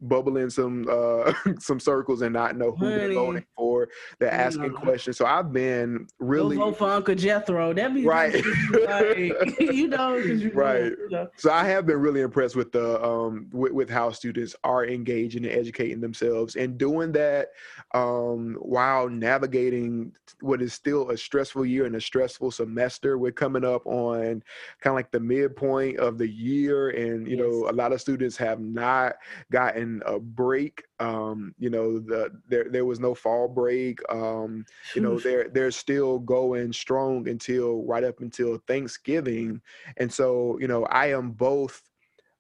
[0.09, 2.97] bubble in some uh some circles and not know who Honey.
[2.97, 3.89] they're voting for.
[4.19, 5.17] They're asking questions.
[5.17, 7.73] So I've been really vote for Uncle Jethro.
[7.73, 8.35] That be right.
[8.35, 8.45] Like,
[9.61, 10.83] you know, you right.
[10.83, 11.29] Know, you know.
[11.37, 15.45] So I have been really impressed with the um with, with how students are engaging
[15.45, 17.49] and educating themselves and doing that
[17.95, 23.19] um while navigating what is still a stressful year and a stressful semester.
[23.19, 24.43] We're coming up on
[24.81, 27.47] kind of like the midpoint of the year and you yes.
[27.47, 29.17] know a lot of students have not
[29.51, 30.83] gotten a break.
[31.01, 34.01] Um, you know, the there there was no fall break.
[34.13, 39.61] Um, you know, they're they're still going strong until right up until Thanksgiving.
[39.97, 41.83] And so, you know, I am both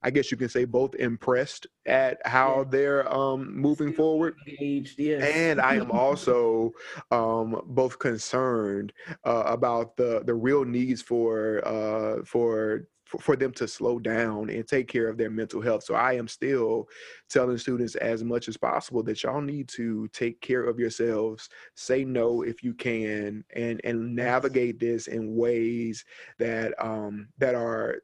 [0.02, 4.98] I guess you can say both impressed at how they're um, moving Still forward, engaged,
[4.98, 5.22] yes.
[5.34, 6.72] and I am also
[7.10, 8.92] um, both concerned
[9.24, 14.50] uh, about the the real needs for uh, for for, for them to slow down
[14.50, 15.84] and take care of their mental health.
[15.84, 16.88] So I am still
[17.30, 22.04] telling students as much as possible that y'all need to take care of yourselves, say
[22.04, 26.04] no if you can, and and navigate this in ways
[26.38, 28.00] that um that are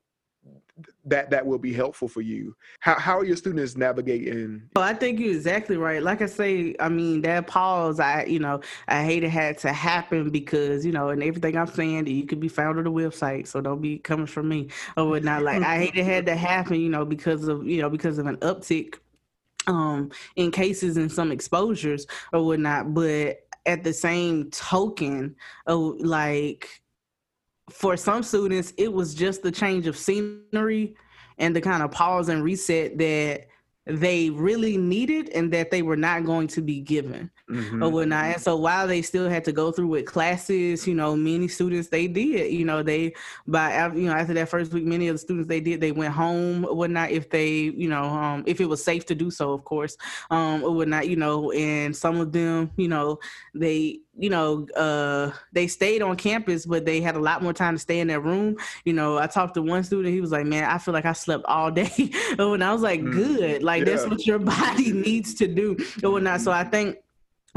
[1.04, 2.56] that that will be helpful for you.
[2.80, 4.62] How, how are your students navigating?
[4.74, 6.02] Well i think you're exactly right.
[6.02, 9.72] Like i say i mean that pause i you know i hate it had to
[9.72, 12.90] happen because you know and everything i'm saying that you could be found on the
[12.90, 15.42] website so don't be coming from me or whatnot.
[15.42, 18.26] Like i hate it had to happen you know because of you know because of
[18.26, 18.94] an uptick
[19.66, 22.94] um in cases and some exposures or whatnot.
[22.94, 26.81] But at the same token of like
[27.72, 30.94] for some students, it was just the change of scenery
[31.38, 33.46] and the kind of pause and reset that
[33.86, 37.82] they really needed and that they were not going to be given mm-hmm.
[37.82, 38.24] or whatnot.
[38.24, 41.88] And so while they still had to go through with classes, you know, many students
[41.88, 43.14] they did, you know, they
[43.46, 46.14] by you know after that first week, many of the students they did they went
[46.14, 49.52] home or whatnot if they you know um, if it was safe to do so,
[49.52, 49.96] of course,
[50.30, 53.18] um, or whatnot, you know, and some of them, you know,
[53.54, 57.74] they you know, uh, they stayed on campus, but they had a lot more time
[57.74, 58.56] to stay in their room.
[58.84, 61.14] You know, I talked to one student, he was like, man, I feel like I
[61.14, 62.10] slept all day.
[62.38, 63.12] and I was like, mm.
[63.12, 63.62] good.
[63.62, 63.84] Like, yeah.
[63.96, 65.76] that's what your body needs to do.
[66.04, 66.40] Or whatnot.
[66.42, 66.98] So I think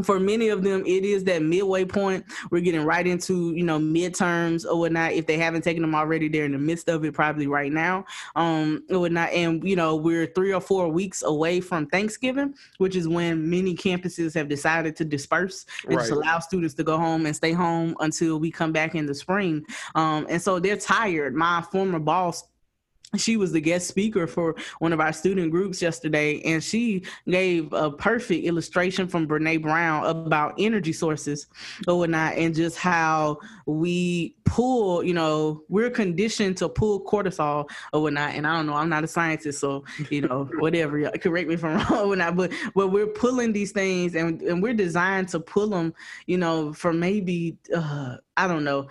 [0.03, 2.25] for many of them, it is that midway point.
[2.51, 5.13] We're getting right into, you know, midterms or whatnot.
[5.13, 8.05] If they haven't taken them already, they're in the midst of it probably right now.
[8.35, 9.29] Um, or whatnot.
[9.29, 13.73] And, you know, we're three or four weeks away from Thanksgiving, which is when many
[13.73, 16.01] campuses have decided to disperse and right.
[16.01, 19.15] just allow students to go home and stay home until we come back in the
[19.15, 19.65] spring.
[19.95, 21.35] Um, and so they're tired.
[21.35, 22.43] My former boss
[23.17, 27.71] she was the guest speaker for one of our student groups yesterday, and she gave
[27.73, 31.47] a perfect illustration from Brene Brown about energy sources
[31.87, 38.01] or whatnot, and just how we pull, you know, we're conditioned to pull cortisol or
[38.01, 38.35] whatnot.
[38.35, 41.63] And I don't know, I'm not a scientist, so you know, whatever, correct me if
[41.63, 45.39] I'm wrong or whatnot, but but we're pulling these things, and and we're designed to
[45.39, 45.93] pull them,
[46.25, 48.87] you know, for maybe uh, I don't know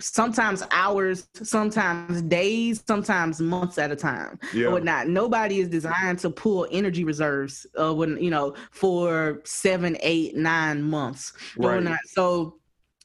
[0.00, 4.66] sometimes hours, sometimes days, sometimes months at a time yeah.
[4.66, 5.08] or whatnot.
[5.08, 10.82] Nobody is designed to pull energy reserves uh, when you know for seven, eight, nine
[10.82, 11.66] months right.
[11.66, 11.98] or whatnot.
[12.06, 12.56] So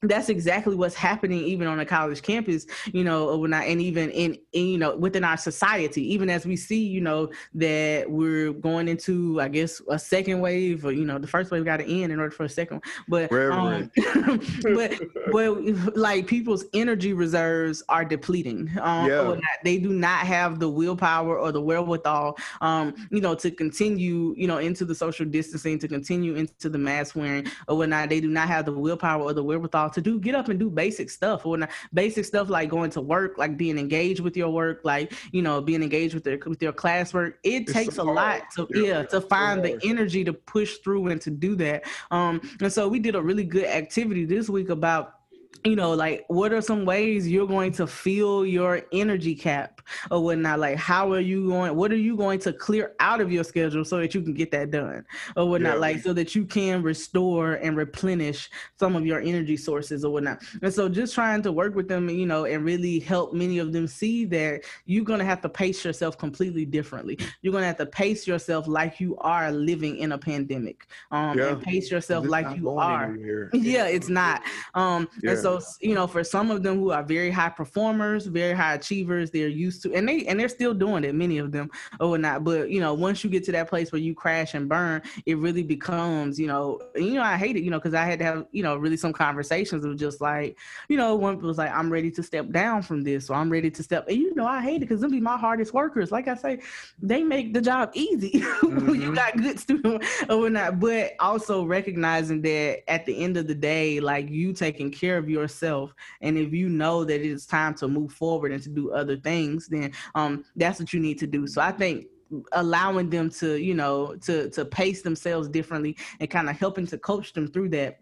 [0.04, 4.10] that's exactly what's happening even on a college campus you know when I, and even
[4.12, 6.02] in, in, you know within our society.
[6.14, 10.86] Even as we see you know that we're going into i guess a second wave
[10.86, 13.32] or you know the first wave got to end in order for a second but
[13.32, 13.92] um,
[14.74, 15.00] but
[15.32, 19.36] but like people's energy reserves are depleting um yeah.
[19.64, 24.48] they do not have the willpower or the wherewithal um you know to continue you
[24.48, 28.10] know into the social distancing to continue into the mask wearing or whatnot.
[28.10, 30.70] They do not have the willpower or the wherewithal to do get up and do
[30.70, 34.50] basic stuff or not basic stuff like going to work like being engaged with your
[34.50, 37.34] work like you know being engaged with their with your classwork.
[37.44, 40.78] It it's takes so a lot to yeah, yeah to find the energy to push
[40.78, 41.84] through and to do that.
[42.12, 45.19] Um and so we did a really good activity this week about
[45.66, 50.24] you know, like what are some ways you're going to fill your energy cap or
[50.24, 50.60] whatnot?
[50.60, 51.76] Like, how are you going?
[51.76, 54.52] What are you going to clear out of your schedule so that you can get
[54.52, 55.74] that done or whatnot?
[55.76, 55.80] Yeah.
[55.80, 60.42] Like, so that you can restore and replenish some of your energy sources or whatnot.
[60.62, 63.74] And so, just trying to work with them, you know, and really help many of
[63.74, 67.18] them see that you're going to have to pace yourself completely differently.
[67.42, 71.38] You're going to have to pace yourself like you are living in a pandemic, um,
[71.38, 71.50] yeah.
[71.50, 73.18] and pace yourself like you are.
[73.54, 74.42] yeah, it's not.
[74.74, 75.32] Um, yeah.
[75.32, 78.54] and so so you know for some of them who are very high performers very
[78.54, 81.70] high achievers they're used to and they and they're still doing it many of them
[82.00, 84.70] or not but you know once you get to that place where you crash and
[84.70, 88.04] burn it really becomes you know you know i hate it you know because i
[88.04, 90.58] had to have you know really some conversations of just like
[90.88, 93.72] you know one was like i'm ready to step down from this or i'm ready
[93.72, 96.12] to step and you know i hate it because them be my hardest workers.
[96.12, 96.60] Like i say
[97.02, 98.96] they make the job easy mm-hmm.
[98.96, 103.56] you got good students or not but also recognizing that at the end of the
[103.56, 107.74] day like you taking care of your yourself and if you know that it's time
[107.74, 111.28] to move forward and to do other things then um that's what you need to
[111.28, 112.06] do so i think
[112.52, 116.98] allowing them to you know to to pace themselves differently and kind of helping to
[116.98, 118.00] coach them through that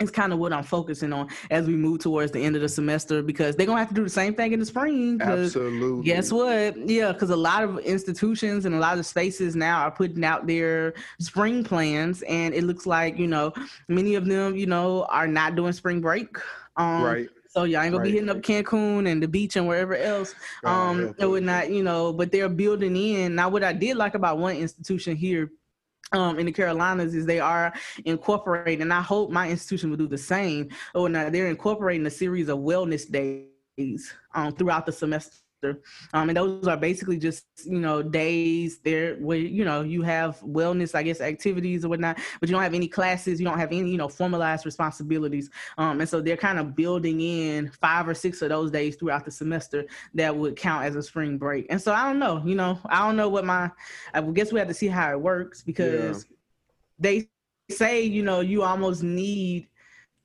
[0.00, 2.68] is kind of what I'm focusing on as we move towards the end of the
[2.68, 5.18] semester because they're gonna have to do the same thing in the spring.
[5.20, 6.04] Absolutely.
[6.04, 6.76] Guess what?
[6.88, 10.46] Yeah, because a lot of institutions and a lot of spaces now are putting out
[10.46, 13.52] their spring plans, and it looks like you know
[13.88, 16.36] many of them you know are not doing spring break.
[16.76, 17.28] Um, right.
[17.48, 18.04] So y'all ain't gonna right.
[18.04, 20.34] be hitting up Cancun and the beach and wherever else.
[20.64, 23.34] Um, it would not, you know, but they're building in.
[23.34, 25.50] Now, what I did like about one institution here
[26.12, 27.72] um, in the Carolinas is they are
[28.04, 30.68] incorporating, and I hope my institution will do the same.
[30.94, 36.36] Oh, now they're incorporating a series of wellness days um, throughout the semester um, and
[36.36, 41.02] those are basically just, you know, days there where, you know, you have wellness, I
[41.02, 43.96] guess, activities or whatnot, but you don't have any classes, you don't have any, you
[43.96, 45.50] know, formalized responsibilities.
[45.78, 49.24] Um, and so they're kind of building in five or six of those days throughout
[49.24, 51.66] the semester that would count as a spring break.
[51.70, 53.70] And so I don't know, you know, I don't know what my,
[54.14, 56.36] I guess we have to see how it works because yeah.
[56.98, 57.28] they
[57.70, 59.68] say, you know, you almost need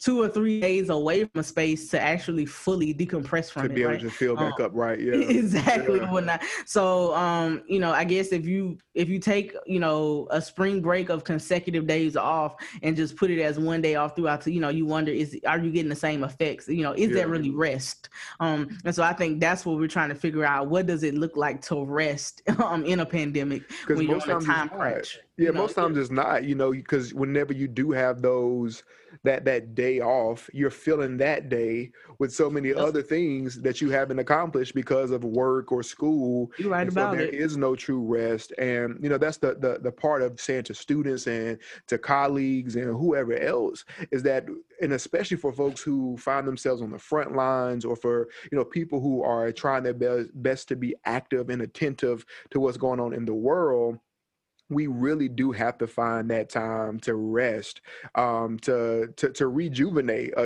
[0.03, 3.75] two or three days away from a space to actually fully decompress from to it.
[3.75, 4.01] be able right?
[4.01, 4.99] to feel back Um, up, right?
[5.11, 6.11] Yeah, exactly Yeah.
[6.11, 6.41] whatnot.
[6.65, 10.81] So um, you know, I guess if you if you take, you know, a spring
[10.81, 14.59] break of consecutive days off and just put it as one day off throughout you
[14.59, 16.67] know, you wonder is are you getting the same effects?
[16.67, 17.17] You know, is Yeah.
[17.17, 18.09] that really rest?
[18.39, 20.67] Um, and so I think that's what we're trying to figure out.
[20.67, 24.41] What does it look like to rest um in a pandemic when you're most on
[24.41, 25.19] a time crunch?
[25.41, 28.83] Yeah, most times it's not, you know, because whenever you do have those
[29.23, 32.75] that that day off, you're filling that day with so many Yep.
[32.75, 36.51] other things that you haven't accomplished because of work or school.
[36.57, 37.29] You're right And so about there it.
[37.29, 38.53] is no true rest.
[38.59, 42.75] And you know, that's the, the the part of saying to students and to colleagues
[42.75, 44.45] and whoever else is that
[44.81, 48.65] and especially for folks who find themselves on the front lines or for you know
[48.65, 52.99] people who are trying their best, best to be active and attentive to what's going
[52.99, 53.97] on in the world
[54.71, 57.81] we really do have to find that time to rest
[58.15, 60.45] um to to, to rejuvenate uh,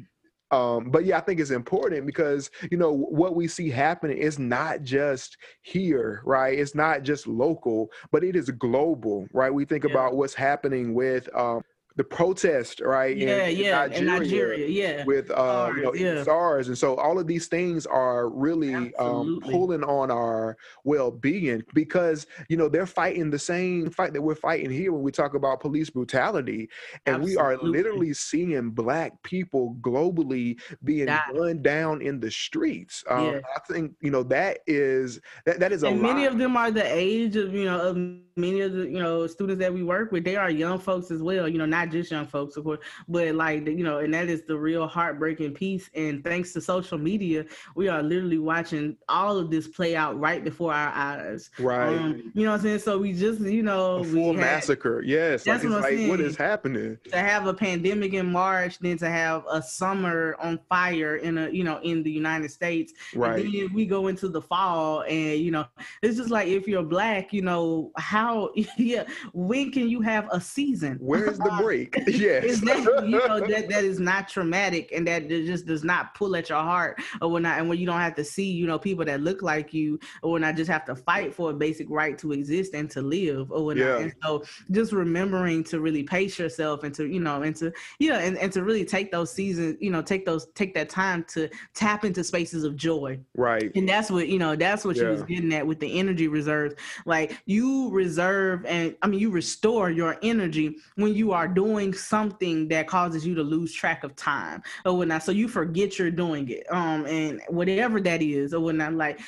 [0.51, 4.37] um, but yeah, I think it's important because you know what we see happening is
[4.37, 6.57] not just here, right?
[6.57, 9.53] It's not just local, but it is global, right?
[9.53, 9.85] We think Yeah.
[9.85, 11.63] about what's happening with um,
[11.97, 13.17] the protest, right?
[13.17, 15.03] in- Yeah, in yeah, in Nigeria, yeah.
[15.05, 16.23] with uh, you know SARS, yeah.
[16.23, 22.27] SARS, and so all of these things are really um, pulling on our well-being because
[22.49, 25.59] you know they're fighting the same fight that we're fighting here when we talk about
[25.59, 26.69] police brutality,
[27.05, 31.19] and we are literally seeing black people globally being Die.
[31.33, 33.03] gunned down in the streets.
[33.09, 33.39] Um, Yeah.
[33.55, 36.13] I think you know that is that that is a and lot.
[36.13, 37.95] many of them are the age of you know of
[38.35, 41.21] many of the you know students that we work with they are young folks as
[41.21, 44.27] well you know not just young folks of course but like you know and that
[44.29, 49.37] is the real heartbreaking piece and thanks to social media we are literally watching all
[49.37, 51.95] of this play out right before our eyes right.
[51.97, 54.41] um, you know what i'm saying so we just you know a we full had-
[54.41, 55.01] massacre.
[55.05, 55.45] Yes.
[55.45, 56.19] Like, That's it's what I'm like saying.
[56.21, 56.97] is happening?
[57.11, 61.49] to have a pandemic in March, then to have a summer on fire in a
[61.49, 63.43] you know in the United States, Right.
[63.45, 65.65] And then we go into the fall, and you know
[66.01, 68.24] it's just like if you're black, you know how
[68.77, 69.03] yeah
[69.33, 70.97] when can you have a season?
[70.99, 71.95] Where is the break?
[72.07, 72.43] yes.
[72.43, 76.35] Is that you know that that is not traumatic and that just does not pull
[76.35, 78.79] at your heart or when not and when you don't have to see you know
[78.79, 81.87] people that look like you or when I just have to fight for a basic
[81.89, 83.97] right to exist and to live or when Yeah.
[83.97, 88.15] and so just remembering to really pace yourself and to you know and to know
[88.15, 91.49] and, and to really take those seasons you know take those take that time to
[91.73, 93.71] tap into spaces of joy right.
[93.75, 96.75] and that's what you know that's what she was getting at with the energy reserves
[97.05, 102.67] like you reserve and i mean you restore your energy when you are doing something
[102.69, 105.23] that causes you to lose track of time or whatnot.
[105.23, 109.19] So you forget you're doing it um and whatever that is or whatnot like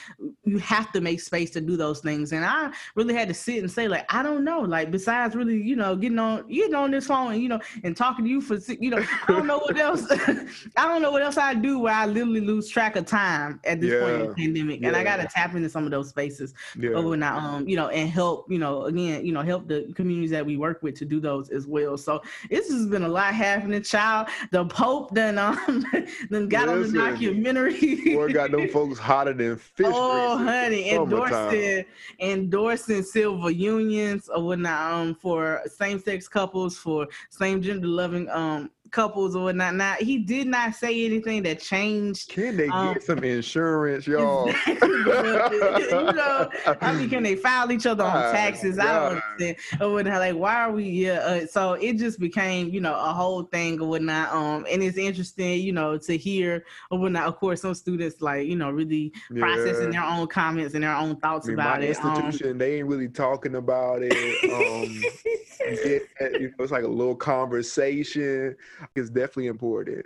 [0.45, 2.31] you have to make space to do those things.
[2.31, 5.61] And i really had to sit and say like i don't know like besides really
[5.61, 8.41] you know getting on getting on this phone and you know and talking to you
[8.41, 10.05] for you know i don't know what else
[10.77, 13.81] i don't know what else i do where i literally lose track of time at
[13.81, 14.83] this point in the pandemic.
[14.83, 16.91] And i gotta tap into some of those spaces Yeah.
[16.91, 20.32] or I, um, you know, and help, you know, again, you know, help the communities
[20.32, 21.97] that we work with to do those as well.
[21.97, 23.82] So it's just been a lot happening.
[23.84, 25.86] Child, the Pope then um
[26.30, 28.15] then got on the documentary.
[28.15, 29.88] Boy, got them folks hotter than fish.
[29.89, 31.86] Oh, honey, endorsing
[32.19, 38.69] endorsing civil unions or whatnot um for same sex couples, for same gender loving um
[38.91, 39.75] couples or whatnot.
[39.75, 44.47] Now he did not say anything that changed Can they Um, get some insurance, y'all?
[44.49, 45.57] Exactly,
[45.89, 46.49] you know,
[46.81, 48.79] I mean, can they file each other on taxes?
[48.79, 49.57] I don't understand.
[49.81, 50.19] Or whatnot.
[50.19, 50.83] Like, why are we?
[50.85, 51.19] Yeah.
[51.19, 54.31] Uh, so it just became, you know, a whole thing or whatnot.
[54.33, 57.27] Um, and it's interesting, you know, to hear or whatnot.
[57.27, 61.11] Of course, some students like, you know, really processing their own comments and their own
[61.17, 62.03] I thoughts mean, about my it.
[62.03, 64.13] Um, institution, they ain't really talking about it.
[64.13, 65.01] Um,
[65.59, 68.55] yeah, you know, it's like a little conversation.
[68.95, 70.05] It's definitely important,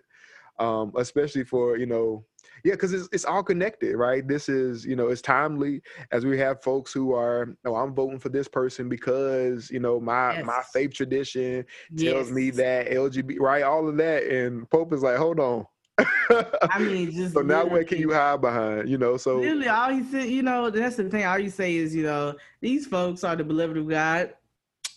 [0.60, 2.26] um, especially for you know,
[2.64, 4.28] yeah, because it's it's all connected, right?
[4.28, 8.20] This is you know, it's timely as we have folks who are, oh, I'm voting
[8.20, 11.66] for this person because you know my my faith tradition
[11.98, 13.64] tells me that LGBT, right?
[13.64, 15.66] All of that, and Pope is like, hold on.
[16.00, 18.90] I mean, just so now what can you hide behind?
[18.90, 21.26] You know, so Literally, all he said, you know, that's the thing.
[21.26, 24.34] All you say is, you know, these folks are the beloved of God.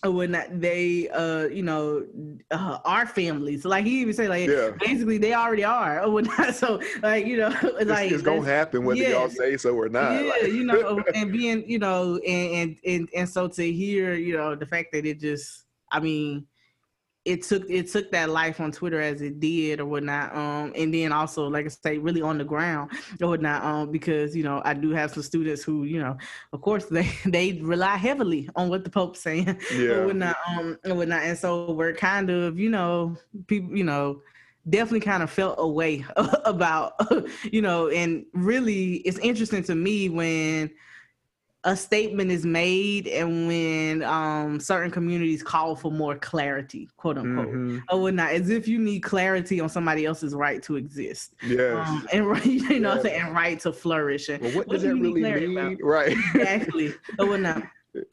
[0.05, 2.05] Or when they, uh, you know,
[2.51, 3.63] uh, our families.
[3.63, 4.69] So like he even say, like Yeah.
[4.79, 6.03] basically they already are.
[6.03, 9.57] Or when not, so like you know, it's, like it's gonna happen whether y'all say
[9.57, 10.23] so or not.
[10.23, 14.13] yeah, like- you know, and being, you know, and, and and and so to hear,
[14.13, 16.45] you know, the fact that it just, I mean,
[17.25, 20.35] it took it took that life on Twitter as it did or whatnot.
[20.35, 23.63] Um, and then also, like I say, really on the ground or whatnot.
[23.63, 26.17] Um, because you know, I do have some students who, you know,
[26.53, 29.89] of course they they rely heavily on what the Pope's saying Yeah.
[29.89, 30.35] or whatnot.
[30.55, 31.23] Um, and whatnot.
[31.23, 33.17] And so we're kind of, you know,
[33.47, 34.21] people, you know
[34.67, 36.03] definitely kind of felt a way
[36.43, 36.93] about,
[37.43, 40.71] you know, and really it's interesting to me when
[41.65, 47.47] a statement is made and when um, certain communities call for more clarity, quote unquote,
[47.47, 47.79] mm-hmm.
[47.89, 51.33] or whatnot, as if you need clarity on somebody else's right to exist.
[51.45, 51.87] Yes.
[51.87, 53.05] Um, and right, you know, yes.
[53.05, 54.29] and right to flourish.
[54.29, 55.57] And well, what, what does that really mean?
[55.57, 55.77] About?
[55.95, 56.15] Right.
[56.35, 56.93] Exactly.
[57.19, 57.63] or whatnot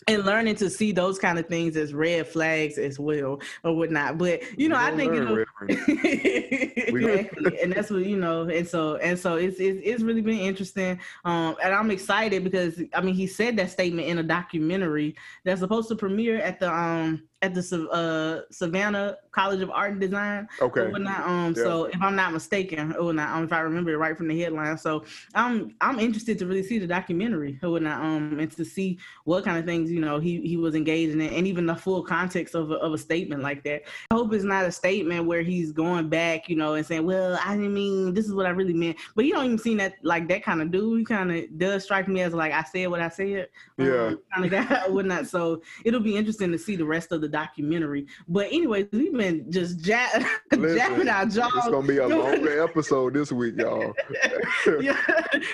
[0.07, 4.19] and learning to see those kind of things as red flags as well or whatnot.
[4.19, 8.97] But you know, I think you know, exactly, and that's what you know, and so
[8.97, 13.15] and so it's it's, it's really been interesting, um, and I'm excited because I mean
[13.15, 17.55] he said that statement in a documentary that's supposed to premiere at the um at
[17.55, 20.49] the uh, Savannah College of Art and Design.
[20.61, 20.89] Okay.
[20.89, 21.27] Whatnot.
[21.27, 21.55] Um.
[21.57, 21.63] Yeah.
[21.65, 24.41] So if I'm not mistaken, or not, um, if I remember it right from the
[24.41, 28.65] headline, so I'm I'm interested to really see the documentary, or whatnot, um, and to
[28.65, 31.75] see what kind of things you know he he was engaged in, and even the
[31.75, 33.83] full context of a, of a statement like that.
[34.11, 37.39] I hope it's not a statement where he's going back, you know, and saying, "Well,
[37.45, 39.95] I didn't mean this is what I really meant," but you don't even seem that
[40.03, 41.01] like that kind of dude.
[41.01, 43.49] He kind of does strike me as like I said what I said.
[43.79, 44.07] Yeah.
[44.07, 45.27] Um, kind of that, whatnot.
[45.27, 48.07] So it'll be interesting to see the rest of the documentary.
[48.29, 51.53] But anyways, we've been just jab- Listen, jabbing our jaws.
[51.57, 53.93] It's gonna be a longer episode this week, y'all.
[54.81, 54.97] yeah,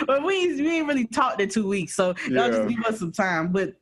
[0.06, 2.48] but we we ain't really talked in two weeks, so y'all yeah.
[2.48, 3.52] just give us some time.
[3.52, 3.74] But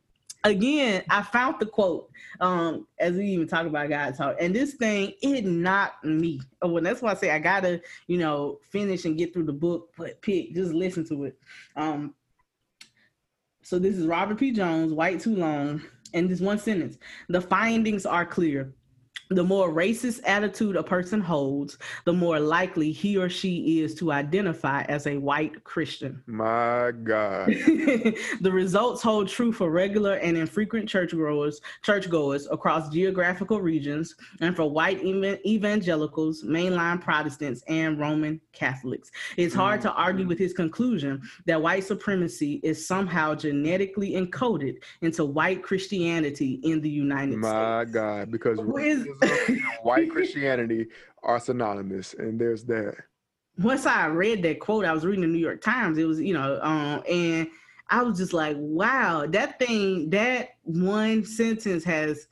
[0.43, 4.75] again, I found the quote um as we even talk about God talk, and this
[4.75, 6.39] thing it knocked me.
[6.61, 9.53] Oh, well, that's why I say I gotta you know finish and get through the
[9.53, 11.37] book, but pick just listen to it.
[11.75, 12.13] Um.
[13.63, 14.51] So this is Robert P.
[14.51, 15.81] Jones, White Too Long
[16.17, 16.97] in this one sentence.
[17.29, 18.73] The findings are clear
[19.29, 24.11] the more racist attitude a person holds, the more likely he or she is to
[24.11, 26.21] identify as a white Christian.
[26.27, 27.47] My God.
[27.47, 34.69] the results hold true for regular and infrequent churchgoers, churchgoers across geographical regions, and for
[34.69, 39.11] white evangelicals, mainline Protestants, and Roman Catholics.
[39.35, 39.89] It's hard mm-hmm.
[39.89, 40.29] to argue mm.
[40.29, 46.89] with his conclusion that white supremacy is somehow genetically encoded into white Christianity in the
[46.89, 47.53] United My States.
[47.53, 48.59] My God, because
[49.81, 50.87] white Christianity
[51.23, 52.95] are synonymous, and there's that.
[53.59, 55.97] Once I read that quote, I was reading the New York Times.
[55.97, 57.47] It was, you know, um, and
[57.89, 62.27] I was just like, wow, that thing, that one sentence has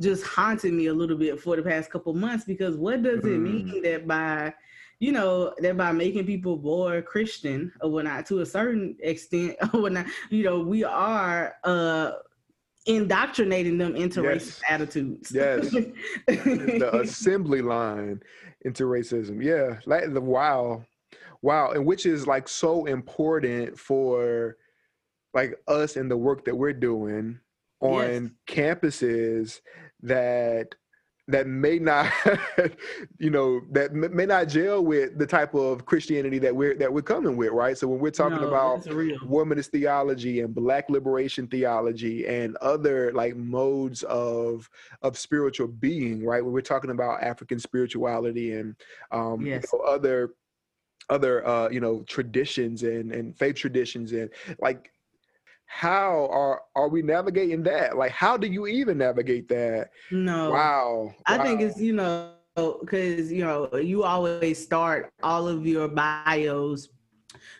[0.00, 3.38] just haunted me a little bit for the past couple months because what does it
[3.38, 3.82] mean mm.
[3.82, 4.54] that by
[5.00, 9.82] you know, that by making people more Christian or whatnot to a certain extent or
[9.82, 12.12] whatnot, you know, we are uh
[12.88, 14.42] indoctrinating them into yes.
[14.42, 15.32] racist attitudes.
[15.32, 15.70] Yes.
[16.26, 18.20] the assembly line
[18.62, 19.44] into racism.
[19.44, 19.78] Yeah.
[19.86, 20.84] Like the wow.
[21.42, 21.72] Wow.
[21.72, 24.56] And which is like so important for
[25.34, 27.38] like us and the work that we're doing
[27.80, 28.56] on yes.
[28.56, 29.60] campuses
[30.02, 30.74] that
[31.28, 32.10] that may not
[33.18, 37.02] you know that may not gel with the type of christianity that we're that we're
[37.02, 42.26] coming with right so when we're talking no, about womanist theology and black liberation theology
[42.26, 44.68] and other like modes of
[45.02, 48.74] of spiritual being right when we're talking about african spirituality and
[49.12, 49.64] um yes.
[49.70, 50.30] you know, other
[51.10, 54.90] other uh you know traditions and and faith traditions and like
[55.68, 57.96] how are are we navigating that?
[57.96, 59.90] Like, how do you even navigate that?
[60.10, 60.50] No.
[60.50, 61.14] Wow.
[61.26, 61.44] I wow.
[61.44, 62.32] think it's you know
[62.80, 66.88] because you know you always start all of your bios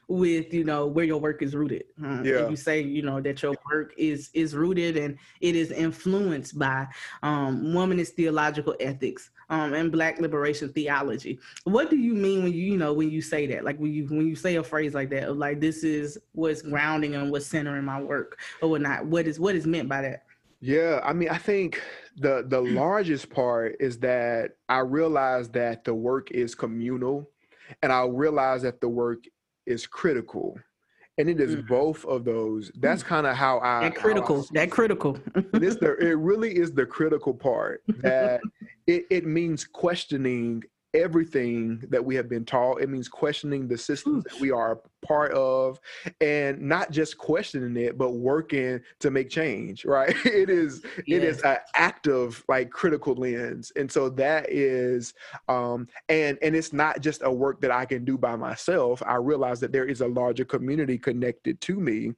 [0.09, 2.23] with you know where your work is rooted huh?
[2.25, 2.49] yeah.
[2.49, 6.87] you say you know that your work is is rooted and it is influenced by
[7.23, 11.39] um womanist theological ethics um and black liberation theology.
[11.65, 13.65] What do you mean when you you know when you say that?
[13.65, 16.63] Like when you when you say a phrase like that of like this is what's
[16.63, 20.25] grounding and what's centering my work or whatnot what is what is meant by that?
[20.61, 21.81] Yeah, I mean, I think
[22.17, 27.31] the the largest part is that I realize that the work is communal,
[27.83, 29.25] and I realize that the work
[29.67, 30.59] is critical.
[31.19, 31.67] And it is mm.
[31.67, 32.71] both of those.
[32.77, 35.19] That's kind of how i that critical I that critical.
[35.35, 38.41] It is the it really is the critical part that
[38.89, 40.65] it, it means questioning
[40.95, 42.81] everything that we have been taught.
[42.81, 45.79] It means questioning the systems that we are a part of
[46.23, 50.17] and not just questioning it, but working to make change, right?
[50.25, 51.19] It is yes.
[51.19, 53.71] it is an active like critical lens.
[53.77, 55.13] And so that is
[55.49, 59.03] um and and it's not just a work that I can do by myself.
[59.05, 62.13] I realize that there is a larger community connected to me.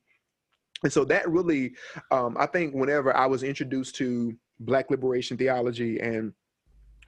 [0.85, 1.73] And so that really
[2.13, 6.33] um I think whenever I was introduced to black liberation theology and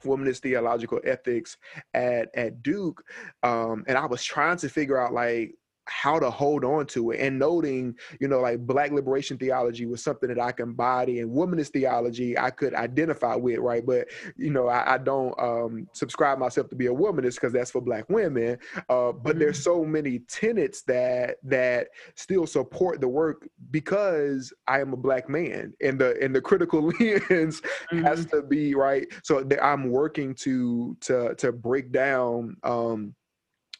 [0.03, 1.57] womanist theological ethics
[1.93, 3.03] at at Duke,
[3.43, 7.19] um, and I was trying to figure out like how to hold on to it
[7.19, 11.29] and noting you know like black liberation theology was something that i can embody and
[11.29, 14.07] womanist theology i could identify with right but
[14.37, 17.81] you know i, I don't um, subscribe myself to be a womanist because that's for
[17.81, 18.57] black women
[18.89, 19.39] uh, but mm-hmm.
[19.39, 25.29] there's so many tenets that that still support the work because i am a black
[25.29, 28.03] man and the and the critical lens mm-hmm.
[28.03, 33.13] has to be right so i'm working to to to break down um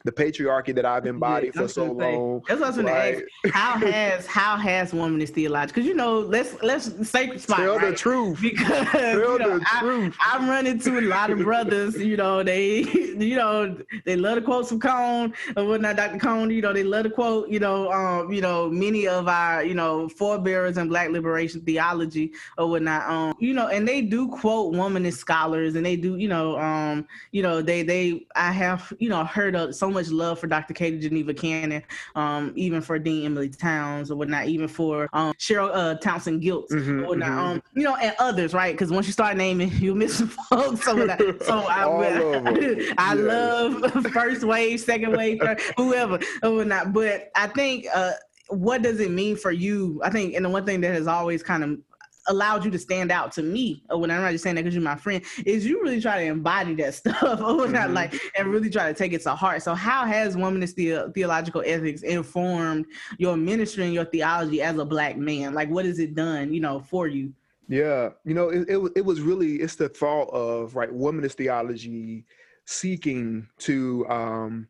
[0.06, 2.42] the patriarchy that I've embodied yeah, for so long.
[2.48, 3.54] That's what I was going to ask.
[3.54, 5.68] How has how has womanist theology?
[5.68, 7.58] Because you know, let's let's sacred spot.
[7.58, 7.92] Tell right?
[7.92, 8.42] the truth.
[8.42, 10.18] Because Tell you know, the I, truth.
[10.20, 11.96] I run into a lot of brothers.
[11.96, 12.82] You know, they
[13.18, 15.96] you know they love to quote some Cone or whatnot.
[15.96, 16.20] Dr.
[16.20, 17.48] Cone, you know, they love to quote.
[17.48, 22.34] You know, um, you know, many of our you know forebearers in Black liberation theology
[22.58, 23.10] or whatnot.
[23.10, 27.08] Um, you know, and they do quote womanist scholars, and they do you know, um,
[27.32, 30.74] you know, they they I have you know heard of so much love for Dr.
[30.74, 31.84] Katie Geneva Cannon,
[32.16, 36.72] um, even for Dean Emilie Townes or whatnot, even for um, Cheryl uh, Townsend Gilkes
[36.72, 37.40] mm-hmm, or whatnot, mm-hmm.
[37.40, 38.74] um, you know, and others, right?
[38.74, 40.84] Because once you start naming, you miss some folks.
[40.84, 41.08] So,
[41.42, 41.84] so I,
[42.98, 43.82] I, I love
[44.12, 46.94] first wave, second wave, third, whoever or whatnot.
[46.94, 47.86] But I think.
[47.94, 48.12] Uh,
[48.50, 50.00] what does it mean for you?
[50.04, 51.80] I think, and the one thing that has always kind of
[52.28, 54.76] allowed you to stand out to me, or when I'm not just saying that because
[54.76, 57.94] you're my friend, is you really try to embody that stuff, or not mm-hmm.
[57.94, 59.62] like, and really try to take it to heart.
[59.62, 62.86] So, how has womanist the- theological ethics informed
[63.18, 65.54] your ministry and your theology as a black man?
[65.54, 67.34] Like, what has it done, you know, for you?
[67.68, 72.26] Yeah, you know, it, it, it was really it's the thought of right womanist theology
[72.66, 74.68] seeking to um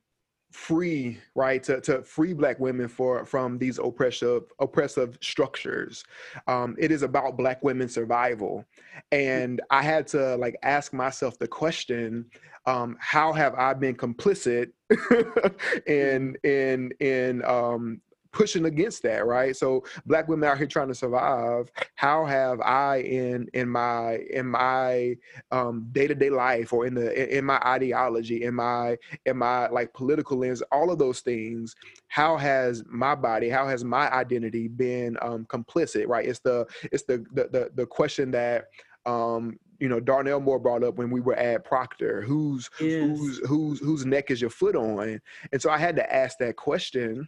[0.53, 6.03] free right to, to free black women for from these oppressive oppressive structures.
[6.47, 8.65] Um, it is about black women's survival.
[9.11, 12.25] And i had to like ask myself the question
[12.65, 14.71] um, how have i been complicit
[15.87, 17.99] in in in um,
[18.33, 19.55] pushing against that, right?
[19.55, 21.71] So black women out here trying to survive.
[21.95, 25.15] How have I in in my in my
[25.51, 29.93] um day-to-day life or in the in, in my ideology, in my in my like
[29.93, 31.75] political lens, all of those things,
[32.07, 36.27] how has my body, how has my identity been um complicit, right?
[36.27, 38.65] It's the it's the the the, the question that
[39.05, 43.03] um you know Darnell Moore brought up when we were at Proctor, whose yes.
[43.03, 45.21] whose whose whose neck is your foot on?
[45.51, 47.27] And so I had to ask that question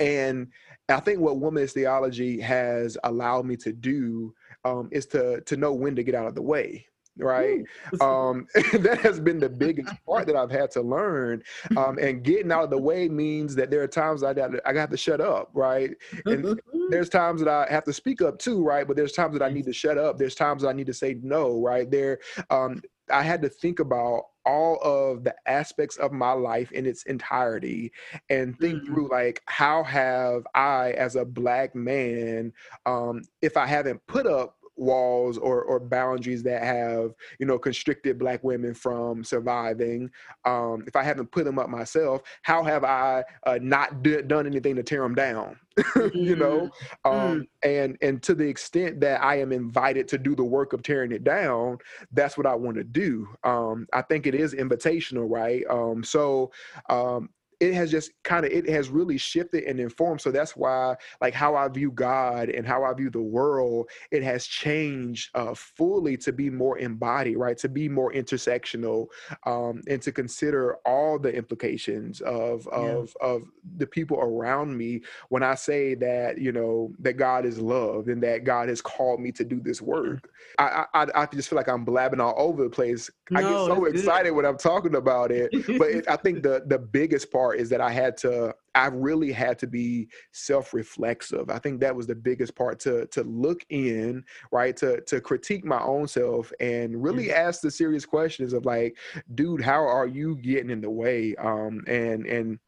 [0.00, 0.48] and
[0.88, 4.34] I think what womanist theology has allowed me to do
[4.64, 6.86] um, is to to know when to get out of the way
[7.18, 7.64] right?
[8.00, 8.46] Um,
[8.80, 11.42] that has been the biggest part that i've had to learn.
[11.76, 14.68] Um, and getting out of the way means that there are times i got to,
[14.68, 15.90] i have to shut up right?
[16.26, 18.86] And there's times that i have to speak up too right?
[18.86, 20.18] But there's times that i need to shut up.
[20.18, 21.90] There's times that i need to say no right?
[21.90, 22.18] There
[22.50, 27.02] um, i had to think about all of the aspects of my life in its
[27.04, 27.90] entirety
[28.30, 28.94] and think mm-hmm.
[28.94, 32.52] through like how have i as a black man
[32.86, 38.18] um if i haven't put up walls or, or boundaries that have you know constricted
[38.18, 40.10] black women from surviving.
[40.44, 44.46] Um, if i haven't put them up myself how have i uh, not d- done
[44.46, 45.58] anything to tear them down?
[46.14, 46.70] You know?
[47.04, 47.10] Mm-hmm.
[47.10, 47.46] um, mm.
[47.62, 51.12] and and to the extent that i am invited to do the work of tearing
[51.12, 51.78] it down
[52.12, 53.28] that's what i want to do.
[53.44, 55.64] Um, i think it is invitational right?
[55.68, 56.50] Um, so
[56.88, 57.30] um,
[57.60, 61.32] it has just kind of it has really shifted and informed so that's why like
[61.32, 66.16] how i view god and how i view the world it has changed uh, fully
[66.16, 69.06] to be more embodied right to be more intersectional
[69.46, 73.28] um, and to consider all the implications of of yeah.
[73.28, 73.42] of
[73.76, 75.00] the people around me
[75.30, 79.20] when i say that you know that god is love and that god has called
[79.20, 80.28] me to do this work
[80.58, 83.84] i i, I just feel like i'm blabbing all over the place i get so
[83.86, 84.36] excited good.
[84.36, 87.80] when i'm talking about it but it, i think the the biggest part is that
[87.80, 91.48] I had to I really had to be self-reflexive.
[91.48, 94.76] I think that was the biggest part to to look in, right?
[94.78, 97.48] To to critique my own self and really mm-hmm.
[97.48, 98.96] ask the serious questions of like,
[99.34, 101.34] dude, how are you getting in the way?
[101.36, 102.58] Um and and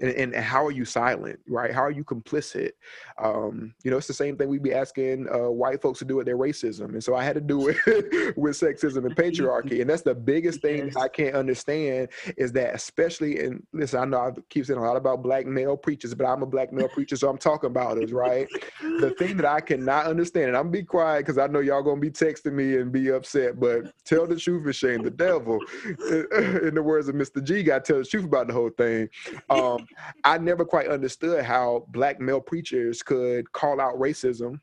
[0.00, 1.72] and, and, how are you silent right?
[1.72, 2.72] How are you complicit?
[3.18, 6.16] Um, you know it's the same thing we'd be asking uh, white folks to do
[6.16, 7.76] with their racism and so i had to do it
[8.36, 10.96] with sexism and patriarchy and that's the biggest thing yes.
[10.96, 14.96] i can't understand is that especially in listen i know i keep saying a lot
[14.96, 18.12] about black male preachers but i'm a black male preacher so i'm talking about it
[18.12, 18.48] right?
[18.80, 22.00] The thing that i cannot understand and i'm be quiet because i know y'all gonna
[22.00, 25.58] be texting me and be upset but tell the truth and shame the devil.
[26.64, 29.08] In the words of mr g got to tell the truth about the whole thing.
[29.50, 29.83] Um,
[30.24, 34.60] I never quite understood how black male preachers could call out racism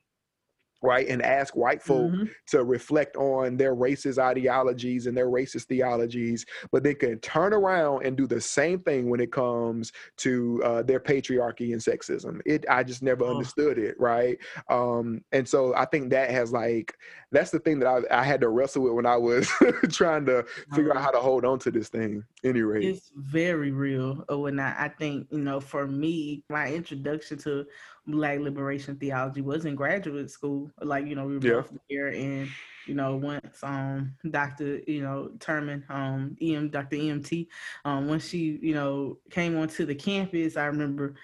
[0.81, 2.25] right and ask white folk mm-hmm.
[2.47, 8.05] to reflect on their racist ideologies and their racist theologies but they can turn around
[8.05, 12.65] and do the same thing when it comes to uh, their patriarchy and sexism it
[12.69, 13.31] i just never oh.
[13.31, 14.37] understood it right
[14.69, 16.97] um, and so i think that has like
[17.31, 19.49] that's the thing that I, I had to wrestle with when i was
[19.91, 24.25] trying to figure out how to hold on to this thing anyway it's very real
[24.29, 27.65] when I, I think you know for me my introduction to
[28.07, 30.71] Black liberation theology was in graduate school.
[30.81, 31.53] Like, you know, we were yeah.
[31.61, 32.49] both there and,
[32.87, 34.81] you know, once um Dr.
[34.87, 36.97] you know, Terman, um, EM Dr.
[36.97, 37.47] EMT,
[37.85, 41.15] um, when she, you know, came onto the campus, I remember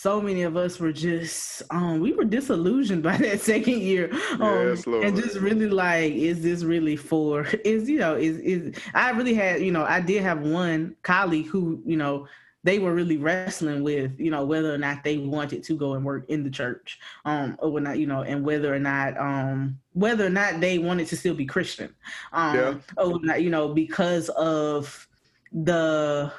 [0.00, 4.10] so many of us were just um we were disillusioned by that second year
[4.40, 8.74] um yes, and just really like is this really for is you know is is
[8.94, 12.26] i really had you know i did have one colleague who you know
[12.62, 16.04] they were really wrestling with, you know, whether or not they wanted to go and
[16.04, 20.26] work in the church, um, or not, you know, and whether or not, um, whether
[20.26, 21.94] or not they wanted to still be Christian,
[22.32, 22.74] um, yeah.
[22.96, 25.08] or not, you know, because of
[25.52, 26.32] the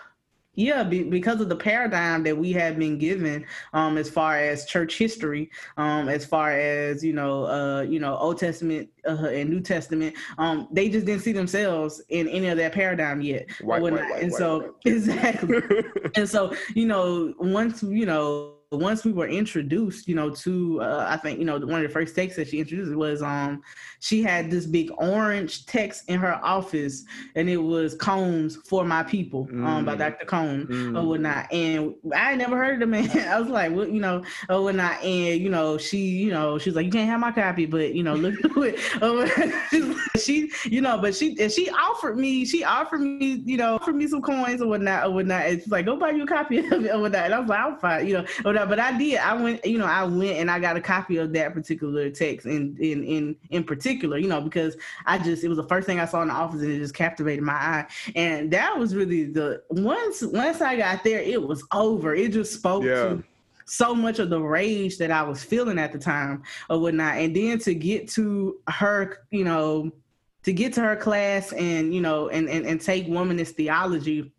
[0.56, 4.66] yeah, be, because of the paradigm that we have been given, um, as far as
[4.66, 9.50] church history, um, as far as you know, uh, you know, Old Testament uh, and
[9.50, 13.50] New Testament, um, they just didn't see themselves in any of that paradigm yet.
[13.62, 15.62] White, white, white, and so exactly,
[16.16, 21.06] and so you know, once you know once we were introduced, you know, to uh,
[21.08, 23.62] I think you know one of the first texts that she introduced was um
[24.00, 27.04] she had this big orange text in her office,
[27.36, 29.66] and it was Combs for my people mm.
[29.66, 30.00] um by mm.
[30.00, 30.26] Dr.
[30.26, 30.98] Combs mm.
[30.98, 33.10] or whatnot, and I never heard of the man.
[33.28, 36.76] I was like, well, you know, or whatnot, and you know she you know she's
[36.76, 39.98] like you can't have my copy, but you know look through it.
[40.22, 43.96] she you know, but she and she offered me she offered me you know offered
[43.96, 45.46] me some coins or whatnot or whatnot.
[45.46, 47.50] And she's like go buy you a copy of it or whatnot, and I was
[47.50, 48.26] like I'm fine, you know
[48.66, 49.18] but I did.
[49.18, 52.46] I went, you know, I went and I got a copy of that particular text
[52.46, 56.00] in in in in particular, you know, because I just it was the first thing
[56.00, 57.86] I saw in the office and it just captivated my eye.
[58.16, 62.16] And that was really the once once I got there, it was over.
[62.16, 63.04] It just spoke yeah.
[63.04, 63.24] to
[63.66, 67.16] so much of the rage that I was feeling at the time or whatnot.
[67.18, 69.92] And then to get to her, you know,
[70.44, 74.32] to get to her class and, you know, and and, and take womanist theology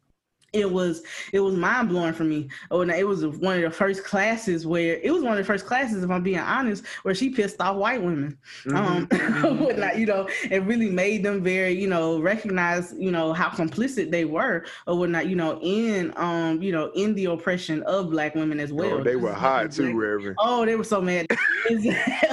[0.53, 2.49] it was it was mind blowing for me.
[2.71, 5.67] Oh, it was one of the first classes where it was one of the first
[5.67, 8.39] classes, if I'm being honest, where she pissed off white women.
[8.65, 8.77] Mm-hmm.
[8.77, 9.99] Um, mm-hmm.
[9.99, 14.25] you know, it really made them very, you know, recognize, you know, how complicit they
[14.25, 18.61] were or whatnot, you know, in um, you know, in the oppression of black women
[18.61, 18.95] as well.
[18.95, 20.37] Oh, they were hot too, Reverend.
[20.39, 21.27] Oh, they were so mad,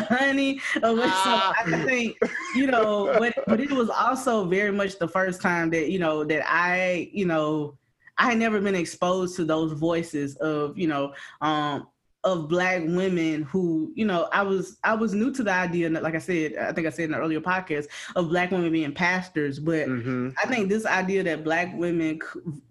[0.09, 0.59] honey.
[0.78, 2.17] Uh, so I think,
[2.55, 6.26] you know, but but it was also very much the first time that you know
[6.26, 7.78] that I, you know
[8.20, 11.88] I had never been exposed to those voices of, you know, um,
[12.26, 16.15] of black women who, you know, I was I was new to the idea, like
[16.15, 19.57] I said, I think I said in the earlier podcast, of black women being pastors.
[19.57, 20.32] But mm-hmm.
[20.43, 22.20] I think this idea that black women,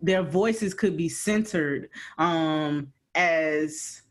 [0.03, 1.89] their voices could be centered
[2.19, 4.03] um, as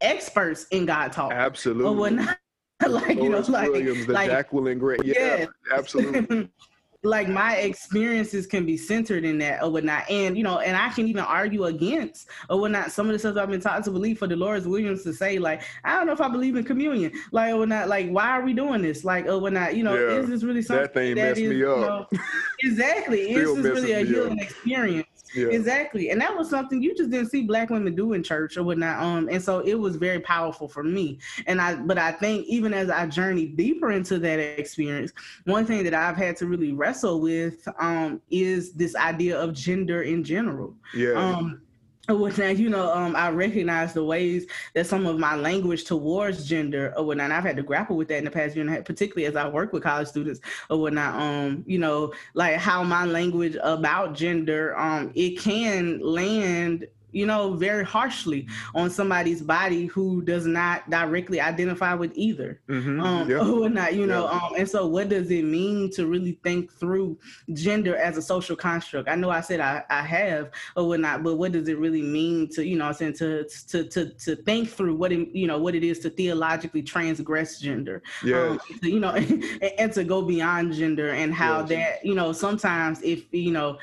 [0.00, 1.32] experts in God talk.
[1.32, 1.84] Absolutely.
[1.84, 5.04] Or like you know, like Williams, the like, Jacquelyn Grant.
[5.04, 5.46] Yeah, yeah.
[5.70, 6.48] absolutely.
[7.04, 10.08] like my experiences can be centered in that or whatnot.
[10.08, 13.36] And you know, and I can even argue against or whatnot some of the stuff
[13.36, 16.20] I've been taught to believe for Delores Williams to say, like, I don't know if
[16.20, 17.12] I believe in communion.
[17.32, 19.04] Like or whatnot, like why are we doing this?
[19.04, 21.50] Like or whatnot, you know, yeah, is this really something that thing that messed is,
[21.50, 21.76] me up?
[21.76, 22.24] You know,
[22.60, 23.20] exactly.
[23.32, 24.46] is this really a healing up.
[24.46, 25.11] experience?
[25.34, 25.46] Yeah.
[25.46, 26.10] Exactly.
[26.10, 29.02] And that was something you just didn't see black women do in church or whatnot.
[29.02, 31.18] Um, and so it was very powerful for me.
[31.46, 35.12] And I but I think even as I journeyed deeper into that experience,
[35.44, 40.02] one thing that I've had to really wrestle with um is this idea of gender
[40.02, 40.74] in general.
[40.94, 41.12] Yeah.
[41.12, 41.61] Um
[42.08, 46.48] or whatnot, you know, um, I recognize the ways that some of my language towards
[46.48, 48.70] gender or whatnot, and I've had to grapple with that in the past year and
[48.70, 51.14] a half, particularly as I work with college students or whatnot.
[51.14, 57.54] Um, you know, like how my language about gender, um, it can land you know,
[57.54, 62.60] very harshly on somebody's body who does not directly identify with either.
[62.68, 63.00] Mm-hmm.
[63.00, 63.38] Um, yeah.
[63.48, 67.18] or not, you know, um, and so what does it mean to really think through
[67.52, 69.08] gender as a social construct?
[69.08, 72.48] I know I said I, I have or whatnot, but what does it really mean
[72.50, 75.58] to, you know, I'm saying to, to, to, to think through what it, you know,
[75.58, 78.52] what it is to theologically transgress gender, yes.
[78.52, 79.44] Um, you know, and,
[79.78, 81.68] and, to go beyond gender and how yes.
[81.68, 83.78] that, you know, sometimes if, you know,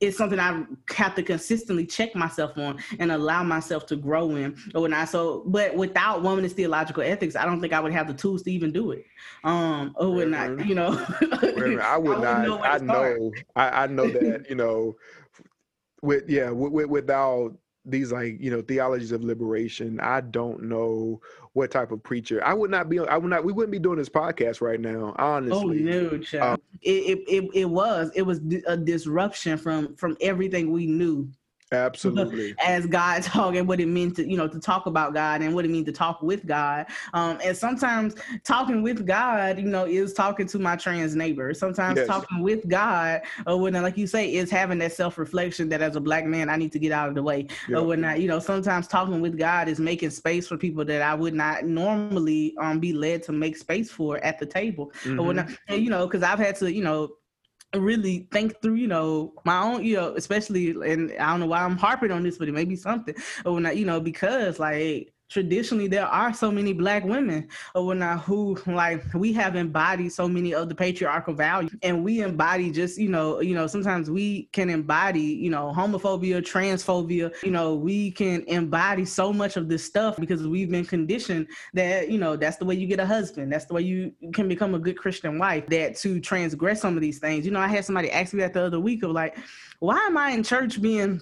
[0.00, 4.56] it's something I have to consistently check myself on and allow myself to grow in.
[4.74, 8.08] Or when I so, but without womanist theological ethics, I don't think I would have
[8.08, 9.04] the tools to even do it.
[9.44, 11.04] Um, or would not, you know.
[11.20, 12.64] I would I not.
[12.64, 13.32] I know.
[13.56, 14.96] I, I, know that you know.
[16.02, 21.20] With yeah, with, without these like you know theologies of liberation i don't know
[21.52, 23.98] what type of preacher i would not be i would not we wouldn't be doing
[23.98, 26.54] this podcast right now oh, honestly oh no child.
[26.54, 31.28] Um, it, it, it was it was a disruption from from everything we knew
[31.74, 32.54] Absolutely.
[32.64, 35.64] As God talking, what it means to, you know, to talk about God and what
[35.64, 36.86] it means to talk with God.
[37.12, 38.14] Um, and sometimes
[38.44, 41.52] talking with God, you know, is talking to my trans neighbor.
[41.54, 42.06] Sometimes yes.
[42.06, 45.96] talking with God, or when, like you say, is having that self reflection that as
[45.96, 47.48] a black man, I need to get out of the way.
[47.68, 47.78] Yep.
[47.78, 51.02] Or when I, you know, sometimes talking with God is making space for people that
[51.02, 54.92] I would not normally um, be led to make space for at the table.
[55.04, 55.20] Mm-hmm.
[55.20, 57.10] Or when I, and, you know, because I've had to, you know,
[57.76, 61.62] really think through, you know, my own, you know, especially, and I don't know why
[61.62, 63.14] I'm harping on this, but it may be something,
[63.44, 68.20] or I, you know, because like traditionally there are so many black women or whatnot
[68.20, 71.74] who like we have embodied so many of the patriarchal values.
[71.82, 76.40] And we embody just you know you know sometimes we can embody you know homophobia
[76.40, 77.34] transphobia.
[77.42, 82.08] You know we can embody so much of this stuff because we've been conditioned that
[82.08, 83.52] you know that's the way you get a husband.
[83.52, 87.00] That's the way you can become a good christian wife that to transgress some of
[87.00, 87.44] these things.
[87.44, 89.36] You know i had somebody ask me that the other week of like
[89.80, 91.20] why am i in church being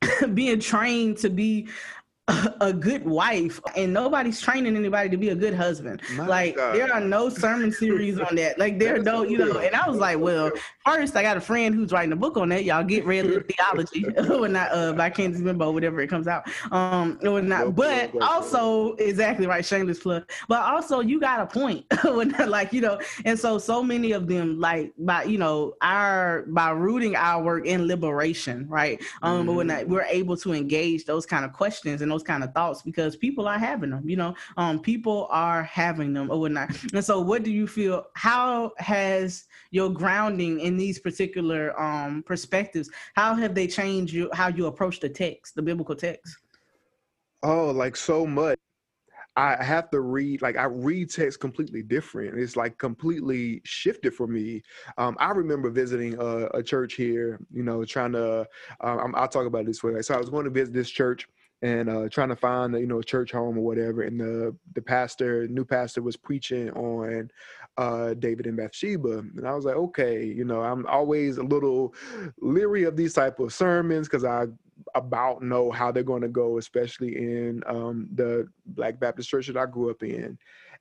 [0.34, 1.68] being trained to be
[2.60, 6.02] a good wife and nobody's training anybody to be a good husband.
[6.14, 6.74] My like God.
[6.74, 8.58] there are no sermon series on that.
[8.58, 10.50] Like there are no you know and i was like well
[10.84, 12.64] first i got a friend who's writing a book on that.
[12.64, 14.04] Y'all get ready with theology.
[14.38, 16.44] Or not uh by candace bimbo whatever it comes out.
[16.70, 20.30] Um or not but also exactly right shameless plug.
[20.48, 21.86] But also you got a point.
[22.18, 26.44] When like you know and so so many of them like by you know our
[26.48, 29.00] by rooting our work in liberation right?
[29.22, 29.46] Um mm-hmm.
[29.46, 32.52] but when we're able to engage those kind of questions and those those kind of
[32.52, 36.70] thoughts because people are having them, you know, um, people are having them or whatnot.
[36.92, 42.90] And so what do you feel, how has your grounding in these particular um, perspectives,
[43.14, 46.36] how have they changed you, how you approach the text, the biblical text?
[47.42, 48.58] Oh, like so much.
[49.36, 52.36] I have to read like I read text completely different.
[52.36, 54.62] It's like completely shifted for me.
[54.96, 58.48] Um, I remember visiting a, a, church here, you know, trying to.
[58.80, 60.02] Um, I'll talk about this way.
[60.02, 61.28] So I was going to visit this church,
[61.62, 64.02] and uh, trying to find you know a church home or whatever.
[64.02, 67.30] And the the pastor, new pastor, was preaching on
[67.76, 71.94] uh, David and Bathsheba, and I was like, okay, you know, I'm always a little
[72.40, 74.46] leery of these type of sermons because I
[74.94, 79.56] about know how they're going to go, especially in um, the Black Baptist church that
[79.56, 80.38] I grew up in.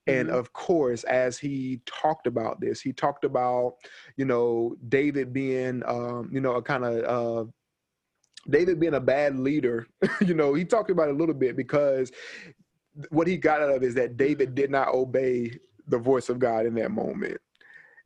[0.08, 0.38] And mm-hmm.
[0.38, 3.76] of course, as he talked about this, he talked about,
[4.16, 7.52] you know, David being, um, you know, a kind of uh,
[8.50, 9.88] David being a bad leader,
[10.22, 12.12] you know, he talked about it a little bit because
[13.10, 15.52] what he got out of is that David did not obey
[15.88, 17.38] the voice of God in that moment.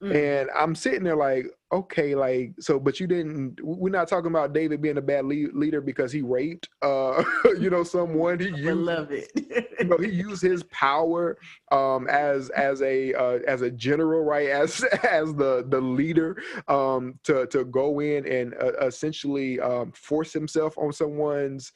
[0.01, 0.41] Mm.
[0.41, 4.53] And I'm sitting there like, okay, like, so, but you didn't, we're not talking about
[4.53, 7.23] David being a bad leader because he raped, uh,
[7.59, 8.39] you know, someone.
[8.39, 9.31] He used, I love it.
[9.79, 11.37] you know, he used his power,
[11.71, 14.49] um, as, as a, uh, as a general, right.
[14.61, 20.33] As, as the, the leader, um, to, to go in and uh, essentially, um, force
[20.33, 21.71] himself on someone's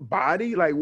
[0.00, 0.56] body.
[0.56, 0.74] Like,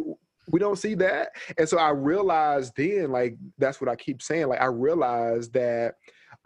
[0.48, 1.32] we don't see that.
[1.58, 4.48] And so I realized then, like, that's what I keep saying.
[4.48, 5.96] Like, I realized that,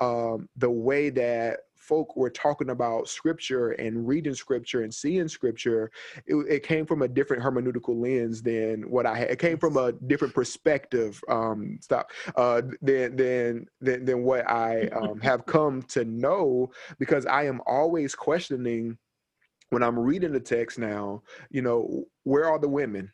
[0.01, 5.91] um, the way that folk were talking about scripture and reading scripture and seeing scripture,
[6.25, 9.31] it, it, came from a different hermeneutical lens than what I had.
[9.31, 14.87] It came from a different perspective, um, stop, uh, than, than, than, than what I
[14.91, 16.71] um, have come to know
[17.01, 18.97] because I am always questioning
[19.71, 23.11] when I'm reading the text now, you know, where are the women?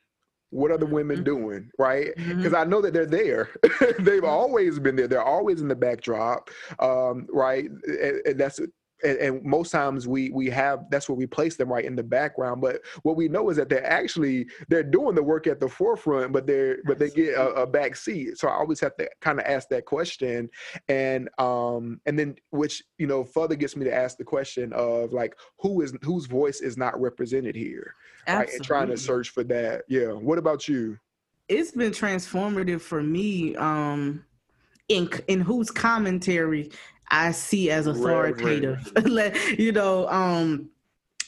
[0.51, 1.25] What are the women mm-hmm.
[1.25, 2.15] doing, right?
[2.17, 2.57] Because mm-hmm.
[2.57, 3.51] I know that they're there.
[3.63, 4.25] They've mm-hmm.
[4.25, 5.09] always been there.
[5.09, 7.69] They're always in the backdrop, um, right?
[7.87, 8.61] And, and that's
[9.05, 12.03] and, and, most times we we have that's where we place them right in the
[12.03, 15.69] background but what we know is that they're actually they're doing the work at the
[15.69, 18.39] forefront but they're but they get a, a back seat.
[18.39, 20.49] So i always have to kind of ask that question.
[20.89, 25.13] And um and then which you know further gets me to ask the question of
[25.13, 27.95] like who is whose voice is not represented here
[28.27, 28.53] Absolutely.
[28.53, 28.57] right?
[28.57, 29.85] And trying to search for that.
[29.89, 30.13] Yeah.
[30.13, 30.99] What about you?
[31.49, 34.25] It's been transformative for me um
[34.89, 36.71] in in whose commentary
[37.09, 38.93] I see as authoritative.
[39.59, 40.71] You know, um,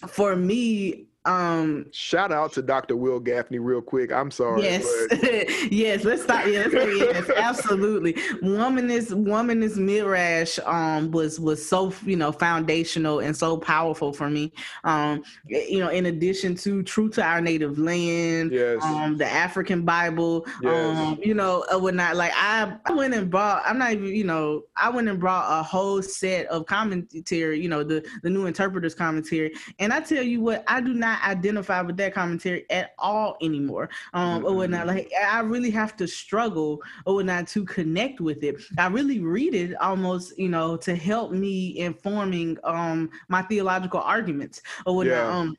[0.07, 2.97] for me, um, Shout out to Dr.
[2.97, 4.11] Wil Gafney real quick.
[4.11, 4.63] I'm sorry.
[4.63, 4.87] Yes,
[5.71, 6.03] yes.
[6.03, 6.49] Let's start.
[6.49, 8.15] Yes, yes, absolutely.
[8.43, 14.55] Womanist, womanist midrash um, was was so you know foundational and so powerful for me.
[14.85, 18.83] Um, you know, in addition to True to Our Native Land, yes.
[18.83, 20.97] um, the Africana Bible, yes.
[20.97, 23.63] um, you know, uh, would not like I, I went and brought.
[23.67, 27.61] I'm not even you know I went and brought a whole set of commentary.
[27.61, 31.18] You know, the the New Interpreters commentary, and I tell you what, I do not
[31.19, 33.89] not identify with that commentary at all anymore.
[34.15, 34.87] Um, or whatnot.
[34.87, 38.57] Like I really have to struggle or whatnot to connect with it.
[38.79, 44.63] I really read it almost, you know, to help me informing um my theological arguments
[44.87, 45.17] or whatnot.
[45.17, 45.37] Yeah.
[45.37, 45.57] Um,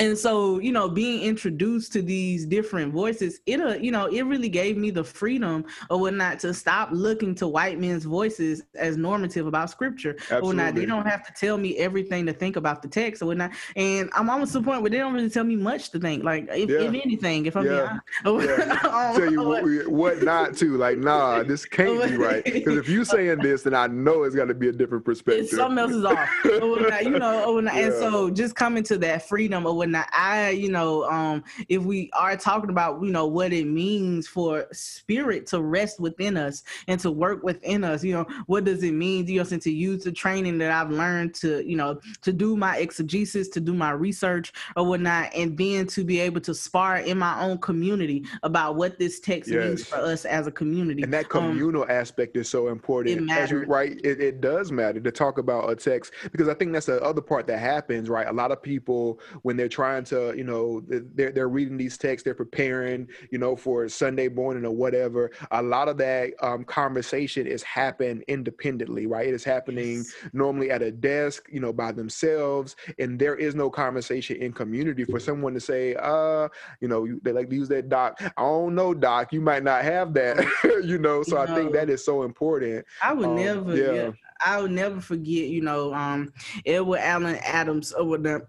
[0.00, 4.22] and so you know being introduced to these different voices it uh, you know it
[4.22, 8.96] really gave me the freedom or whatnot to stop looking to white men's voices as
[8.96, 10.38] normative about scripture Absolutely.
[10.38, 13.26] or whatnot they don't have to tell me everything to think about the text or
[13.26, 15.98] whatnot and i'm almost to the point where they don't really tell me much to
[16.00, 16.80] think like if, yeah.
[16.80, 17.98] if anything if i'm yeah.
[18.24, 18.80] being yeah.
[18.82, 22.88] um, tell you what, what, not to like nah this can't be right because if
[22.88, 25.92] you're saying this then i know it's got to be a different perspective something else
[25.92, 26.28] is off
[26.62, 27.74] or whatnot, you know or whatnot.
[27.74, 31.82] and so just coming to that freedom or whatnot and I, you know, um, if
[31.82, 36.62] we are talking about, you know, what it means for spirit to rest within us
[36.86, 39.70] and to work within us, you know, what does it mean, you know, and to
[39.70, 43.74] use the training that I've learned to, you know, to do my exegesis, to do
[43.74, 48.24] my research or whatnot, and then to be able to spar in my own community
[48.42, 49.64] about what this text yes.
[49.64, 51.02] means for us as a community.
[51.02, 53.16] And that um, communal um, aspect is so important.
[53.16, 53.66] It matters.
[53.66, 57.02] right, it, it does matter to talk about a text because I think that's the
[57.02, 58.28] other part that happens, right?
[58.28, 62.24] A lot of people when they're trying to, you know, they're they're reading these texts,
[62.24, 65.30] they're preparing, you know, for Sunday morning or whatever.
[65.50, 69.26] A lot of that um, conversation is happening independently, right?
[69.28, 70.14] It is happening yes.
[70.32, 75.04] normally at a desk, you know, by themselves, and there is no conversation in community
[75.04, 76.48] for someone to say, uh,
[76.80, 78.20] you know, they like to use that doc.
[78.20, 79.32] I don't know, doc.
[79.32, 80.44] You might not have that,
[80.84, 81.22] you know.
[81.22, 82.84] So I think that is so important.
[83.02, 83.92] I would um, never, yeah.
[83.92, 84.10] yeah.
[84.44, 86.32] I would never forget, you know, um,
[86.64, 88.46] Edward Allen Adams over the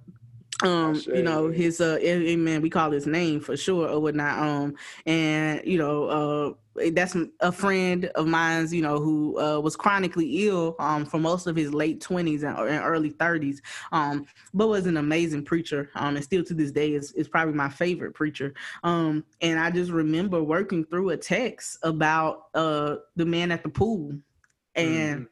[0.64, 1.98] um you know his uh
[2.38, 7.16] man we call his name for sure or whatnot um and you know uh that's
[7.42, 11.56] a friend of mine's you know who uh, was chronically ill um for most of
[11.56, 13.58] his late 20s and, and, early 30s
[13.92, 17.54] um but was an amazing preacher um and still to this day is, is probably
[17.54, 18.54] my favorite preacher
[18.84, 23.70] um and i just remember working through a text about uh the man at the
[23.70, 24.14] pool
[24.76, 25.28] and mm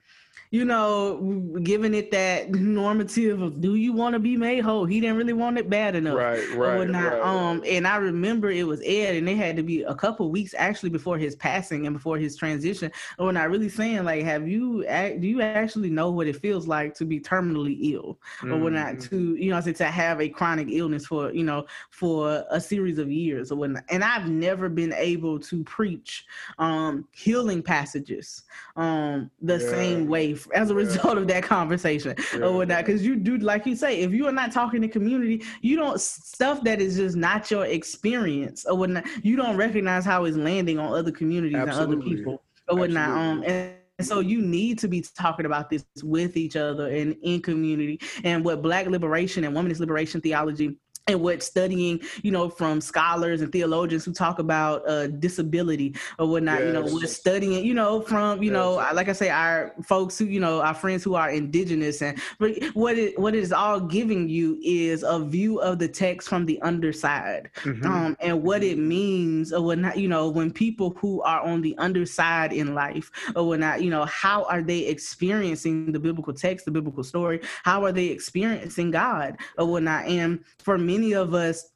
[0.52, 4.84] you know, giving it that normative of do you want to be made whole?
[4.84, 6.18] He didn't really want it bad enough.
[6.18, 7.22] Right, right, right.
[7.22, 10.56] Um, and I remember it was Ed, and it had to be a couple weeks
[10.58, 12.92] actually before his passing and before his transition.
[13.18, 14.84] When I really saying like, have you
[15.20, 18.52] do you actually know what it feels like to be terminally ill, mm-hmm.
[18.52, 18.96] or whatnot?
[18.96, 19.10] Mm.
[19.10, 22.60] To you know, I said to have a chronic illness for you know for a
[22.60, 23.84] series of years or whatnot.
[23.90, 26.26] And I've never been able to preach
[26.58, 28.44] um healing passages
[28.78, 29.70] um the yeah.
[29.70, 32.42] same way as a result of that conversation yeah.
[32.42, 32.86] or whatnot.
[32.86, 36.00] Because you do, like you say, if you are not talking to community, you don't
[36.00, 39.06] stuff that is just not your experience or whatnot.
[39.24, 41.94] You don't recognize how it's landing on other communities Absolutely.
[41.94, 43.10] and other people or whatnot.
[43.10, 47.42] Um, and so you need to be talking about this with each other and in
[47.42, 50.78] community and what black liberation and women's liberation theology
[51.10, 56.28] and what studying, you know, from scholars and theologians who talk about uh, disability or
[56.28, 56.68] whatnot, yes.
[56.68, 58.54] you know, what studying, you know, from, you yes.
[58.54, 62.20] know, like I say, our folks who, you know, our friends who are indigenous and
[62.38, 66.30] but what it what it is all giving you is a view of the text
[66.30, 67.86] from the underside, mm-hmm.
[67.86, 71.62] um, and what it means or what not, you know, when people who are on
[71.62, 76.66] the underside in life or whatnot, you know, how are they experiencing the biblical text,
[76.66, 77.42] the biblical story?
[77.64, 80.06] How are they experiencing God or whatnot?
[80.06, 81.72] And for me many of us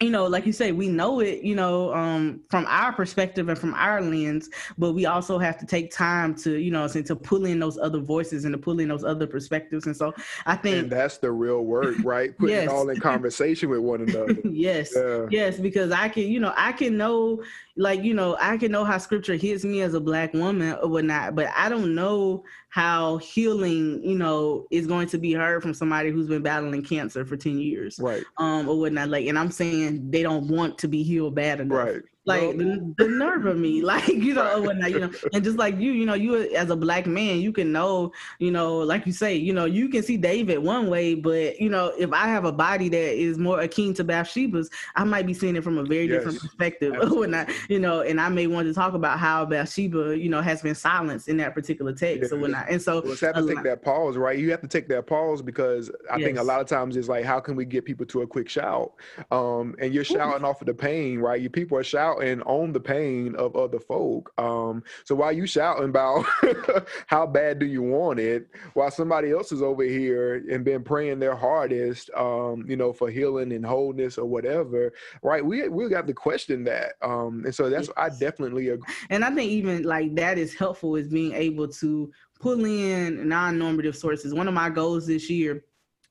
[0.00, 3.58] you know, like you say, we know it, you know, um, from our perspective and
[3.58, 7.46] from our lens, but we also have to take time to, you know, to pull
[7.46, 9.86] in those other voices and to pull in those other perspectives.
[9.86, 10.12] And so
[10.44, 12.36] I think and that's the real work, right?
[12.36, 12.64] Putting yes.
[12.64, 14.36] it all in conversation with one another.
[14.44, 14.92] yes.
[14.94, 15.28] Yeah.
[15.30, 17.42] Yes, because I can, you know, I can know,
[17.76, 20.88] like, you know, I can know how scripture hits me as a black woman or
[20.88, 25.74] whatnot, but I don't know how healing, you know, is going to be heard from
[25.74, 27.98] somebody who's been battling cancer for 10 years.
[27.98, 28.24] Right.
[28.38, 29.10] Um, or whatnot.
[29.10, 31.78] Like, and I'm saying they don't want to be healed bad enough.
[31.78, 35.56] Right like the, the, nerve of me like you know I, you know and just
[35.56, 39.06] like you you know you as a black man you can know you know like
[39.06, 42.26] you say you know you can see david one way but you know if i
[42.26, 45.78] have a body that is more akin to bathsheba's i might be seeing it from
[45.78, 48.94] a very yes, different perspective when i you know and i may want to talk
[48.94, 52.28] about how bathsheba you know has been silenced in that particular text yeah.
[52.28, 54.38] so when i and so well, have to take that pause right?
[54.38, 56.26] You have to take that pause because i yes.
[56.26, 58.48] think a lot of times it's like how can we get people to a quick
[58.48, 58.92] shout?
[59.30, 60.48] Um and you're shouting Ooh.
[60.48, 61.40] off of the pain right?
[61.40, 64.32] You people are shouting and own the pain of other folk.
[64.38, 66.24] Um, so while you shouting about
[67.06, 71.18] how bad do you want it, while somebody else is over here and been praying
[71.18, 74.92] their hardest, um, you know, for healing and wholeness or whatever,
[75.22, 75.44] right?
[75.44, 77.96] We we got to question that, um, and so that's yes.
[77.96, 78.92] I definitely agree.
[79.10, 82.10] And I think even like that is helpful is being able to
[82.40, 84.34] pull in non-normative sources.
[84.34, 85.64] One of my goals this year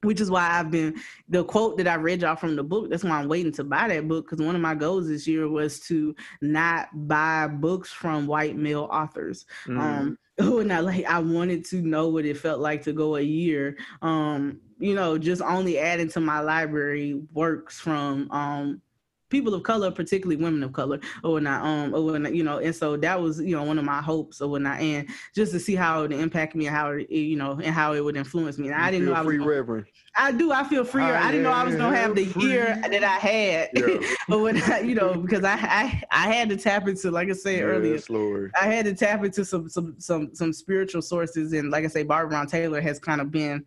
[0.06, 0.96] which is why I've been
[1.30, 2.90] the quote that I read y'all from the book.
[2.90, 5.50] That's why I'm waiting to buy that book because one of my goals this year
[5.50, 9.46] was to not buy books from white male authors.
[9.68, 10.18] Mm.
[10.38, 13.22] Um, and I like I wanted to know what it felt like to go a
[13.22, 13.78] year.
[14.02, 18.82] Um, you know, just only adding to my library works from um
[19.30, 21.66] people of color, particularly women of color, or whatnot.
[21.66, 24.42] Um, or whatnot, you know, and so that was you know one of my hopes
[24.42, 27.36] or whatnot, and just to see how it would impact me and how it, you
[27.36, 28.68] know and how it would influence me.
[28.68, 29.86] And I didn't know I was free reverend.
[30.18, 30.52] I do.
[30.52, 31.14] I feel freer.
[31.14, 32.44] I, I didn't know I was gonna have the free.
[32.44, 33.98] year that I had, yeah.
[34.30, 37.34] but when I, you know, because I, I I had to tap into, like I
[37.34, 38.52] said yes, earlier, Lord.
[38.60, 42.04] I had to tap into some some some some spiritual sources, and like I say,
[42.04, 43.66] Barbara Brown Taylor has kind of been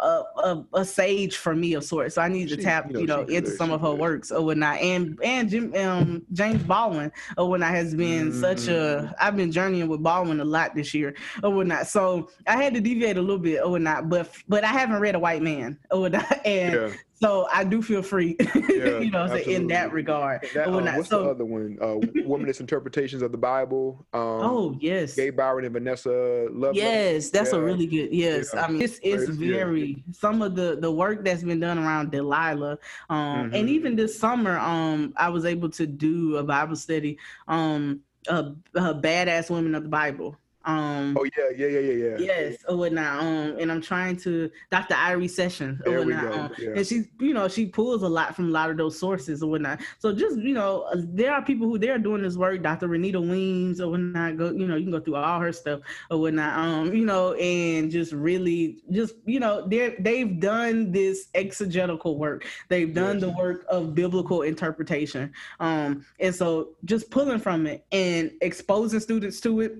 [0.00, 2.16] a, a, a, sage for me of sorts.
[2.16, 4.44] So I need to tap, you know, you know into some of her works or
[4.44, 4.78] whatnot.
[4.80, 8.40] And and Jim, um, James Baldwin or whatnot has been mm-hmm.
[8.40, 8.70] such a.
[8.70, 9.12] Mm-hmm.
[9.18, 11.86] I've been journeying with Baldwin a lot this year or whatnot.
[11.86, 14.08] So I had to deviate a little bit or whatnot.
[14.08, 16.40] But but I haven't read a white man or whatnot.
[16.46, 16.92] And yeah.
[17.18, 20.46] So I do feel free, yeah, you know, in that regard.
[20.52, 21.78] That, um, what's so, the other one?
[21.80, 21.86] Uh,
[22.26, 24.06] Womanist Interpretations of the Bible.
[24.12, 25.14] Um, oh yes.
[25.14, 26.74] Gay Byron and Vanessa Love.
[26.74, 27.58] Yes, that's yeah.
[27.58, 28.12] a really good.
[28.12, 28.66] Yes, yeah.
[28.66, 32.78] I mean it's it's very some of the the work that's been done around Delilah,
[33.08, 33.54] um, mm-hmm.
[33.54, 38.52] and even this summer, um, I was able to do a Bible study, um, a,
[38.74, 40.36] a badass women of the Bible.
[40.66, 42.16] Um, oh yeah, yeah, yeah, yeah, yeah.
[42.18, 43.20] Yes, or whatnot.
[43.20, 44.94] Um, and I'm trying to Dr.
[44.94, 46.32] Irie Session or there whatnot.
[46.32, 46.70] Um, yeah.
[46.70, 49.50] And she's, you know, she pulls a lot from a lot of those sources or
[49.50, 49.80] whatnot.
[50.00, 52.62] So just, you know, uh, there are people who they're doing this work.
[52.62, 52.88] Dr.
[52.88, 54.36] Renita Weems or whatnot.
[54.36, 56.58] Go, you know, you can go through all her stuff or whatnot.
[56.58, 62.44] Um, you know, and just really, just you know, they they've done this exegetical work.
[62.68, 63.22] They've done yes.
[63.22, 65.32] the work of biblical interpretation.
[65.60, 69.78] Um, and so just pulling from it and exposing students to it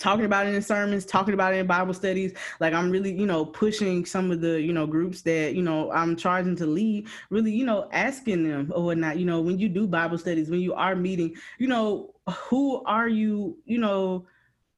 [0.00, 2.32] talking about it in sermons, talking about it in Bible studies.
[2.58, 5.92] Like I'm really, you know, pushing some of the, you know, groups that, you know,
[5.92, 9.58] I'm charging to lead, really, you know, asking them oh, or whatnot, you know, when
[9.58, 14.26] you do Bible studies, when you are meeting, you know, who are you, you know,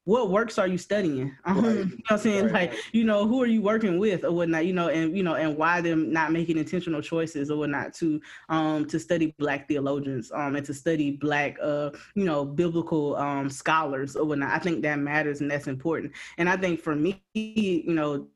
[0.04, 1.36] what works are you studying?
[1.44, 1.72] Um, right.
[1.76, 2.44] You know what I'm saying?
[2.46, 2.70] Right.
[2.70, 5.34] Like, you know, who are you working with or whatnot, you know, and you know,
[5.34, 10.32] and why them not making intentional choices or whatnot to um to study black theologians
[10.32, 14.50] um and to study black uh, you know, biblical um scholars or whatnot.
[14.50, 16.12] I think that matters and that's important.
[16.38, 18.26] And I think for me, you know,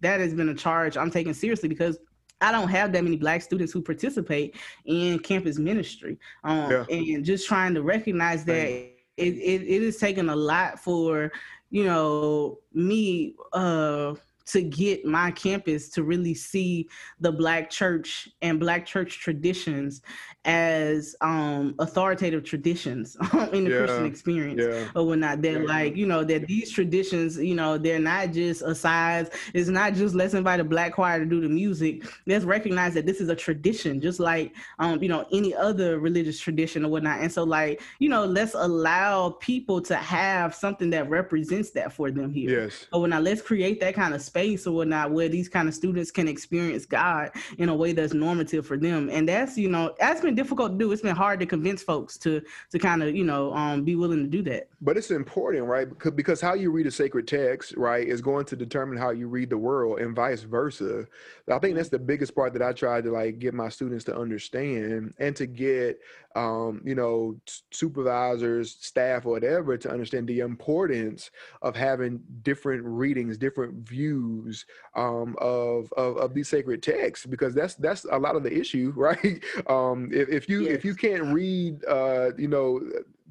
[0.00, 1.98] that has been a charge I'm taking seriously because
[2.40, 6.18] I don't have that many black students who participate in campus ministry.
[6.42, 6.84] Um, yeah.
[6.90, 11.30] and just trying to recognize that it, it, it is taking a lot for
[11.70, 14.14] you know me uh
[14.46, 16.88] to get my campus to really see
[17.20, 20.02] the black church and black church traditions
[20.44, 23.16] as um authoritative traditions
[23.52, 23.78] in the yeah.
[23.78, 24.88] Christian experience yeah.
[24.96, 25.40] or whatnot.
[25.40, 25.68] They're yeah.
[25.68, 29.30] like, you know, that these traditions, you know, they're not just asides.
[29.54, 32.04] It's not just let's invite a black choir to do the music.
[32.26, 36.40] Let's recognize that this is a tradition, just like um, you know, any other religious
[36.40, 37.20] tradition or whatnot.
[37.20, 42.10] And so like, you know, let's allow people to have something that represents that for
[42.10, 42.62] them here.
[42.62, 42.86] Yes.
[42.92, 46.10] Or i let's create that kind of space or whatnot where these kind of students
[46.10, 49.10] can experience God in a way that's normative for them.
[49.10, 50.90] And that's, you know, that's been difficult to do.
[50.90, 54.22] It's been hard to convince folks to to kind of you know um, be willing
[54.22, 54.68] to do that.
[54.80, 55.86] But it's important, right?
[55.86, 59.28] Because because how you read a sacred text, right, is going to determine how you
[59.28, 61.06] read the world, and vice versa.
[61.50, 64.16] I think that's the biggest part that I try to like get my students to
[64.16, 66.00] understand and to get
[66.34, 67.36] um, you know
[67.70, 71.30] supervisors, staff, whatever, to understand the importance
[71.62, 74.64] of having different readings, different views
[74.94, 78.92] um, of, of of these sacred texts, because that's that's a lot of the issue,
[78.96, 79.42] right?
[79.68, 80.72] Um, if, if you yes.
[80.72, 82.80] if you can't read uh, you know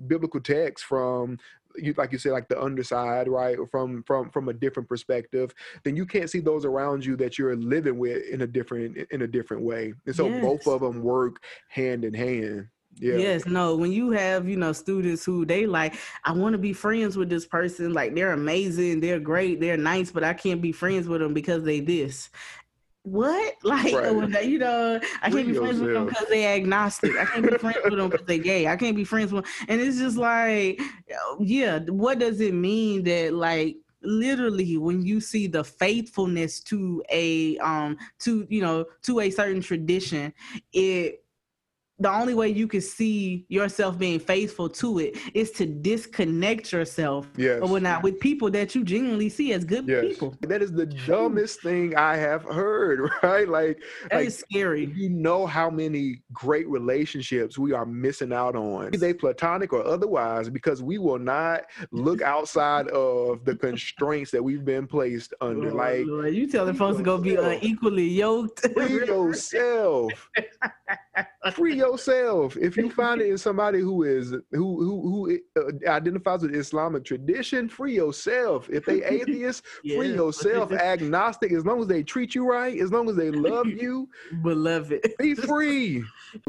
[0.07, 1.37] biblical texts from
[1.75, 5.95] you like you said like the underside right from from from a different perspective then
[5.95, 9.27] you can't see those around you that you're living with in a different in a
[9.27, 10.41] different way and so yes.
[10.41, 13.17] both of them work hand in hand yeah.
[13.17, 13.75] Yes, no.
[13.75, 17.29] When you have, you know, students who they like, I want to be friends with
[17.29, 17.93] this person.
[17.93, 21.63] Like they're amazing, they're great, they're nice, but I can't be friends with them because
[21.63, 22.29] they this
[23.03, 23.55] what?
[23.63, 24.43] Like, right.
[24.45, 27.15] you know, I can't be friends with them because they agnostic.
[27.17, 28.67] I can't be friends with them because they gay.
[28.67, 29.53] I can't be friends with them.
[29.67, 30.81] And it's just like,
[31.39, 37.55] yeah, what does it mean that like literally when you see the faithfulness to a
[37.59, 40.33] um to you know to a certain tradition
[40.73, 41.23] it
[42.01, 47.27] the only way you can see yourself being faithful to it is to disconnect yourself
[47.37, 47.59] yes.
[47.61, 50.05] or whatnot with people that you genuinely see as good yes.
[50.05, 50.35] people.
[50.41, 53.47] That is the dumbest thing I have heard, right?
[53.47, 54.91] Like, that like, is scary.
[54.95, 59.85] You know how many great relationships we are missing out on, be they platonic or
[59.85, 65.49] otherwise, because we will not look outside of the constraints that we've been placed oh,
[65.49, 65.71] under.
[65.71, 66.33] Oh, like, Lord.
[66.33, 68.67] you telling folks to go be uh, unequally yoked.
[68.73, 70.29] Free yourself.
[71.49, 72.55] Free yourself.
[72.55, 77.03] If you find it in somebody who is who who who uh, identifies with Islamic
[77.03, 78.69] tradition, free yourself.
[78.69, 79.97] If they atheist, yeah.
[79.97, 80.71] free yourself.
[80.71, 84.07] Agnostic, as long as they treat you right, as long as they love you,
[84.43, 86.03] beloved, be free.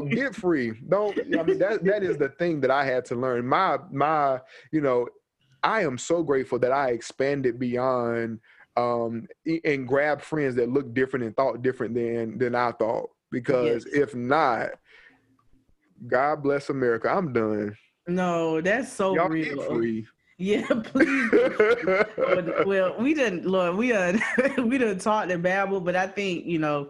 [0.09, 0.73] Get free.
[0.87, 1.17] Don't.
[1.39, 3.47] I mean that that is the thing that I had to learn.
[3.47, 4.41] My my,
[4.71, 5.07] you know,
[5.63, 8.39] I am so grateful that I expanded beyond
[8.77, 9.27] um
[9.65, 13.95] and grab friends that look different and thought different than than I thought because yes.
[13.95, 14.69] if not,
[16.07, 17.09] God bless America.
[17.09, 17.75] I'm done.
[18.07, 19.61] No, that's so Y'all real.
[19.63, 20.05] Free.
[20.39, 21.31] Yeah, please.
[22.65, 24.21] well, we didn't, Lord, we done,
[24.57, 26.89] we done talked and babble, but I think you know,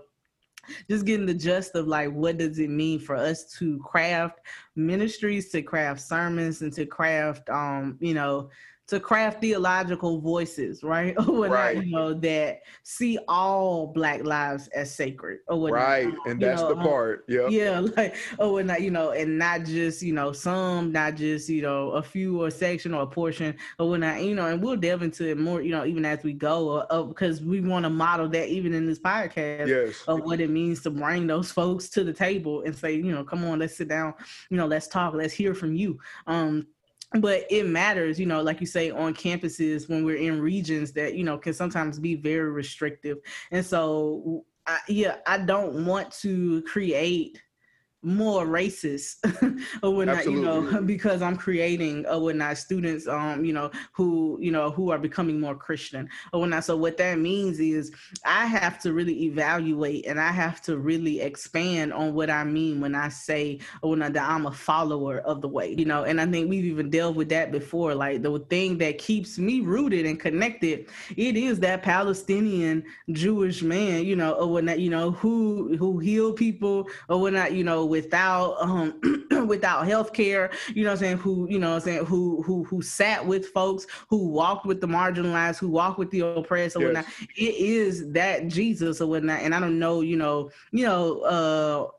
[0.89, 4.39] just getting the gist of like what does it mean for us to craft
[4.77, 8.49] ministries, to craft sermons, and to craft, um, you know,
[8.87, 11.15] to craft theological voices, right?
[11.33, 11.83] Or right.
[11.83, 15.39] You know, that see all black lives as sacred.
[15.47, 15.81] Or whatnot.
[15.81, 16.13] Right.
[16.27, 17.25] And that's know, the um, part.
[17.27, 17.47] Yeah.
[17.47, 17.87] Yeah.
[17.95, 21.91] Like, or not, you know, and not just, you know, some, not just, you know,
[21.91, 25.27] a few or section or a portion or whatnot, you know, and we'll delve into
[25.29, 28.49] it more, you know, even as we go, uh, because we want to model that
[28.49, 30.03] even in this podcast yes.
[30.07, 33.23] of what it means to bring those folks to the table and say, you know,
[33.23, 34.13] come on, let's sit down,
[34.49, 35.99] you know, let's talk, let's hear from you.
[36.25, 36.67] Um,
[37.19, 41.15] but it matters, you know, like you say on campuses when we're in regions that,
[41.15, 43.19] you know, can sometimes be very restrictive.
[43.51, 47.41] And so, I, yeah, I don't want to create
[48.03, 49.17] more racist
[49.83, 54.51] or whatnot, you know, because I'm creating or whatnot students, um, you know, who, you
[54.51, 56.65] know, who are becoming more Christian or whatnot.
[56.65, 57.91] So what that means is
[58.25, 62.81] I have to really evaluate and I have to really expand on what I mean
[62.81, 66.03] when I say or when I, that I'm a follower of the way, you know,
[66.03, 67.95] and I think we've even dealt with that before.
[67.95, 74.05] Like the thing that keeps me rooted and connected, it is that Palestinian Jewish man,
[74.05, 78.55] you know, or whatnot, you know, who who heal people or whatnot, you know, without
[78.59, 78.99] um
[79.47, 82.81] without health care, you know I'm saying, who, you know I'm saying, who who who
[82.81, 86.87] sat with folks, who walked with the marginalized, who walked with the oppressed or yes.
[86.87, 87.05] whatnot.
[87.37, 89.41] It is that Jesus or whatnot.
[89.41, 91.91] And I don't know, you know, you know, uh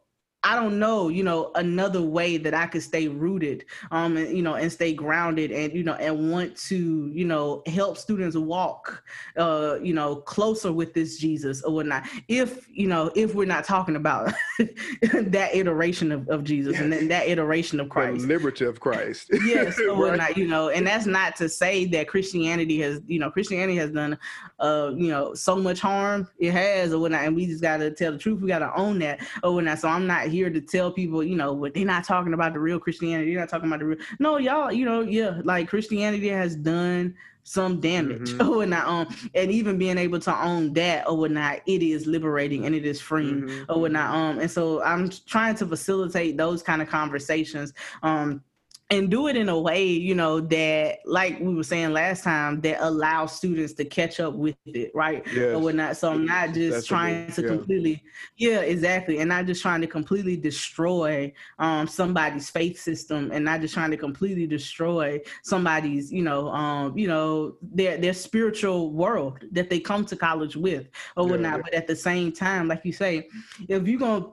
[0.45, 4.43] I don't know, you know, another way that I could stay rooted, um, and, you
[4.43, 9.03] know, and stay grounded, and you know, and want to, you know, help students walk,
[9.39, 12.07] uh, you know, closer with this Jesus or whatnot.
[12.29, 16.83] If you know, if we're not talking about that iteration of, of Jesus yes.
[16.83, 19.99] and then that iteration of Christ, the liberty of Christ, yes, or right.
[19.99, 23.91] whatnot, you know, and that's not to say that Christianity has, you know, Christianity has
[23.93, 24.19] done,
[24.59, 26.29] uh, you know, so much harm.
[26.39, 28.43] It has or whatnot, and we just got to tell the truth.
[28.43, 29.79] We got to own that or whatnot.
[29.79, 32.59] So I'm not here to tell people, you know, what they're not talking about the
[32.59, 33.31] real Christianity.
[33.31, 33.99] They're not talking about the real.
[34.19, 38.49] No, y'all, you know, yeah, like Christianity has done some damage mm-hmm.
[38.49, 38.87] or whatnot.
[38.87, 42.85] Um, and even being able to own that or whatnot, it is liberating and it
[42.85, 43.73] is freeing mm-hmm.
[43.73, 44.15] or whatnot.
[44.15, 47.73] Um, and so I'm trying to facilitate those kind of conversations.
[48.03, 48.43] Um
[48.91, 52.61] and do it in a way you know that like we were saying last time
[52.61, 55.55] that allows students to catch up with it right yes.
[55.55, 57.49] or whatnot so i'm not just That's trying to yeah.
[57.49, 58.03] completely
[58.37, 63.63] yeah exactly and not just trying to completely destroy um, somebody's faith system and not
[63.63, 69.45] just trying to completely destroy somebody's you know um, you know their their spiritual world
[69.53, 71.63] that they come to college with or whatnot yeah.
[71.63, 73.29] but at the same time like you say
[73.69, 74.27] if you're gonna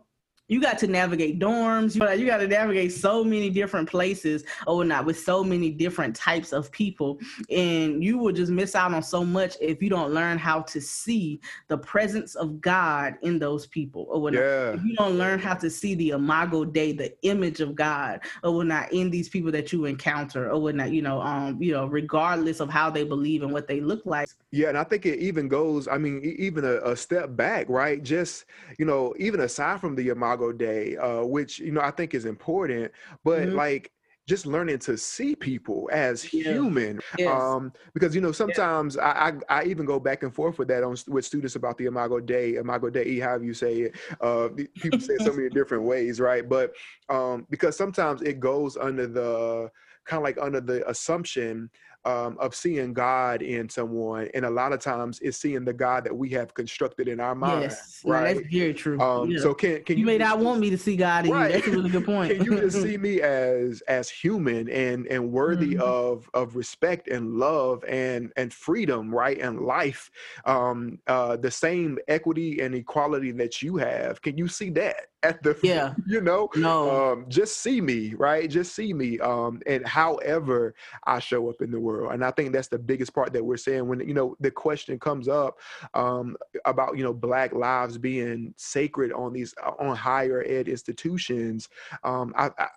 [0.51, 1.95] you got to navigate dorms.
[1.95, 6.13] You, you got to navigate so many different places or not with so many different
[6.13, 7.19] types of people.
[7.49, 10.81] And you will just miss out on so much if you don't learn how to
[10.81, 14.43] see the presence of God in those people or whatnot.
[14.43, 14.71] Yeah.
[14.73, 18.53] If you don't learn how to see the imago Dei, the image of God or
[18.53, 22.59] whatnot in these people that you encounter or whatnot, you know, um, you know, regardless
[22.59, 24.27] of how they believe and what they look like.
[24.51, 28.03] Yeah, and I think it even goes, I mean, even a, a step back, right?
[28.03, 28.45] Just,
[28.77, 32.25] you know, even aside from the imago Dei, uh, which you know I think is
[32.25, 32.91] important.
[33.23, 33.55] But mm-hmm.
[33.55, 33.91] like
[34.27, 36.53] just learning to see people as yeah.
[36.53, 37.29] human yes.
[37.29, 39.09] um, because you know sometimes yeah.
[39.09, 41.87] I, I, I even go back and forth with that on with students about the
[41.87, 45.83] imago Dei imago Dei however you say it uh, people say it so many different
[45.83, 46.71] ways right but
[47.09, 49.69] um, because sometimes it goes under the
[50.05, 51.69] kind of like under the assumption
[52.05, 56.03] um, of seeing God in someone, and a lot of times it's seeing the God
[56.03, 57.63] that we have constructed in our mind.
[57.63, 58.27] Yes, right.
[58.27, 58.99] Yeah, that's very true.
[58.99, 59.39] Um, yeah.
[59.39, 61.47] So can can you, you may not want me to see God in right.
[61.47, 61.57] you?
[61.57, 62.31] That's a really good point.
[62.37, 65.81] can you just see me as as human and and worthy mm-hmm.
[65.81, 70.09] of of respect and love and and freedom, right, and life,
[70.45, 74.21] um, uh, the same equity and equality that you have?
[74.21, 75.07] Can you see that?
[75.23, 79.61] at the yeah you know no um just see me right just see me um
[79.67, 80.73] and however
[81.05, 83.57] i show up in the world and i think that's the biggest part that we're
[83.57, 85.59] saying when you know the question comes up
[85.93, 86.35] um
[86.65, 91.69] about you know black lives being sacred on these uh, on higher ed institutions
[92.03, 92.67] um i, I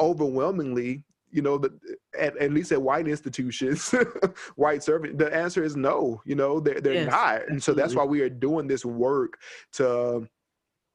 [0.00, 1.02] overwhelmingly
[1.32, 1.70] you know, the,
[2.18, 3.94] at, at least at white institutions,
[4.56, 7.48] white servant, the answer is no, you know, they're, they're yes, not.
[7.48, 9.38] And so that's why we are doing this work
[9.74, 10.28] to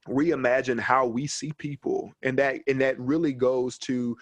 [0.08, 4.16] reimagine how we see people and that and that really goes to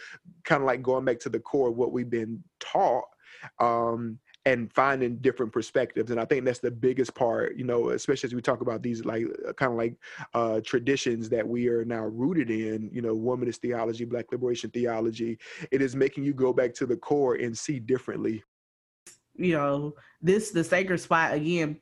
[0.46, 3.04] kind of like going back to the core of what we've been taught
[3.60, 8.28] um and finding different perspectives and i think that's the biggest part you know especially
[8.28, 9.96] as we talk about these like uh, kind of like
[10.34, 15.38] uh traditions that we are now rooted in you know womanist theology black liberation theology
[15.72, 18.44] it is making you go back to the core and see differently.
[19.36, 21.80] You know this the sacred spot again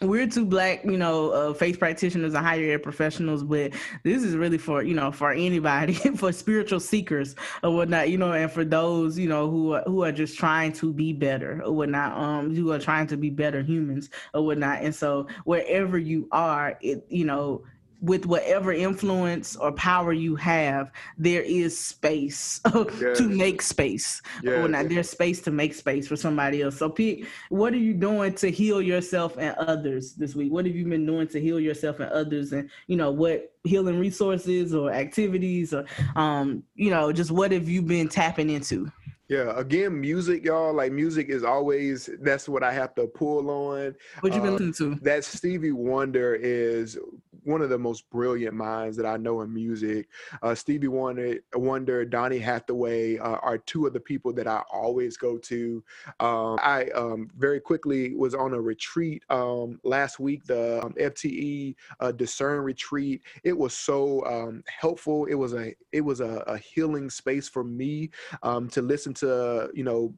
[0.00, 4.36] we're two black, you know, uh, faith practitioners and higher ed professionals, but this is
[4.36, 8.64] really for, you know, for anybody, for spiritual seekers or whatnot, you know, and for
[8.64, 12.54] those, you know, who are, who are just trying to be better or whatnot, um,
[12.54, 14.82] who are trying to be better humans or whatnot.
[14.82, 17.64] And so wherever you are, it, you know,
[18.02, 23.16] with whatever influence or power you have, there is space yes.
[23.16, 24.20] to make space.
[24.42, 24.58] Yes.
[24.58, 26.76] Well, not there's space to make space for somebody else.
[26.76, 30.52] So, Pete, what are you doing to heal yourself and others this week?
[30.52, 32.52] What have you been doing to heal yourself and others?
[32.52, 35.84] And you know, what healing resources or activities or
[36.16, 38.90] um, you know, just what have you been tapping into?
[39.28, 40.74] Yeah, again, music, y'all.
[40.74, 43.94] Like music is always that's what I have to pull on.
[44.20, 44.94] What you been uh, listening to?
[45.02, 46.98] That Stevie Wonder is
[47.44, 50.08] one of the most brilliant minds that I know in music.
[50.42, 55.16] Uh, Stevie Wonder, Wonder, Donny Hathaway uh, are two of the people that I always
[55.16, 55.82] go to.
[56.20, 61.74] Um, I um, very quickly was on a retreat um, last week, the um, FTE
[62.00, 63.22] uh, Discern retreat.
[63.44, 65.26] It was so um, helpful.
[65.26, 68.10] It was a it was a, a healing space for me
[68.42, 70.14] um, to listen to you know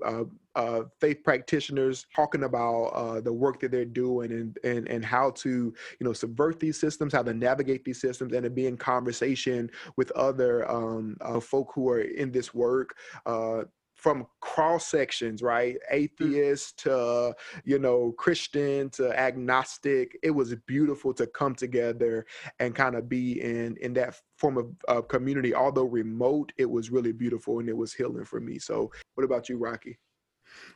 [0.57, 5.31] uh, faith practitioners talking about uh, the work that they're doing and, and and how
[5.31, 8.77] to you know subvert these systems, how to navigate these systems, and to be in
[8.77, 13.63] conversation with other um, uh, folk who are in this work uh,
[14.05, 15.77] from cross sections, right?
[15.77, 15.79] Mm.
[15.91, 20.19] Atheist to, you know, Christian to agnostic.
[20.23, 22.27] It was beautiful to come together
[22.61, 25.55] and kind of be in in that form of uh, community.
[25.55, 28.59] Although remote, it was really beautiful and it was healing for me.
[28.59, 29.99] So, what about you, Rocky?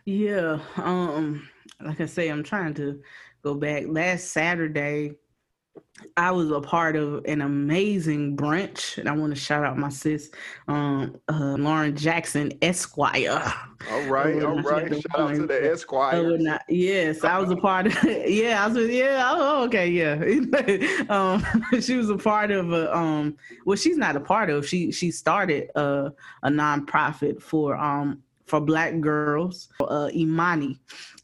[0.09, 1.47] Yeah, um,
[1.83, 3.03] like I say, I'm trying to
[3.43, 3.85] go back.
[3.89, 5.17] Last Saturday,
[6.17, 9.91] I was a part of an amazing brunch, and I want to shout out my
[9.91, 10.31] sis,
[10.67, 13.53] um, uh, Lauren Jackson Esquire.
[13.91, 14.91] All right, all right.
[14.95, 16.39] Shout out to the Esquire.
[16.71, 18.03] Yes, I was a part of.
[18.27, 18.89] yeah, I was.
[18.89, 20.15] Yeah, oh, okay, yeah.
[21.11, 21.45] um,
[21.83, 22.97] she was a part of a.
[22.97, 23.37] Um,
[23.67, 24.67] well, she's not a part of.
[24.67, 30.79] She she started a a nonprofit for um for black girls, uh, Imani.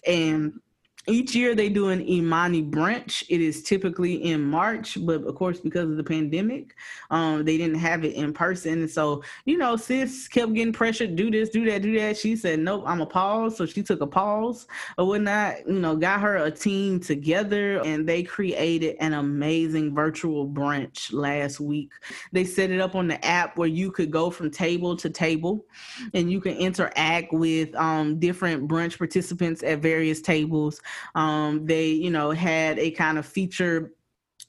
[0.06, 0.60] And
[1.06, 3.24] each year they do an Imani brunch.
[3.28, 6.74] It is typically in March, but of course, because of the pandemic,
[7.10, 8.88] um, they didn't have it in person.
[8.88, 12.16] So, you know, sis kept getting pressured, do this, do that, do that.
[12.16, 13.56] She said, Nope, I'm a pause.
[13.56, 14.66] So she took a pause
[14.96, 20.48] or whatnot, you know, got her a team together and they created an amazing virtual
[20.48, 21.92] brunch last week.
[22.32, 25.66] They set it up on the app where you could go from table to table
[26.14, 30.80] and you can interact with um, different brunch participants at various tables
[31.14, 33.92] um, they, you know, had a kind of feature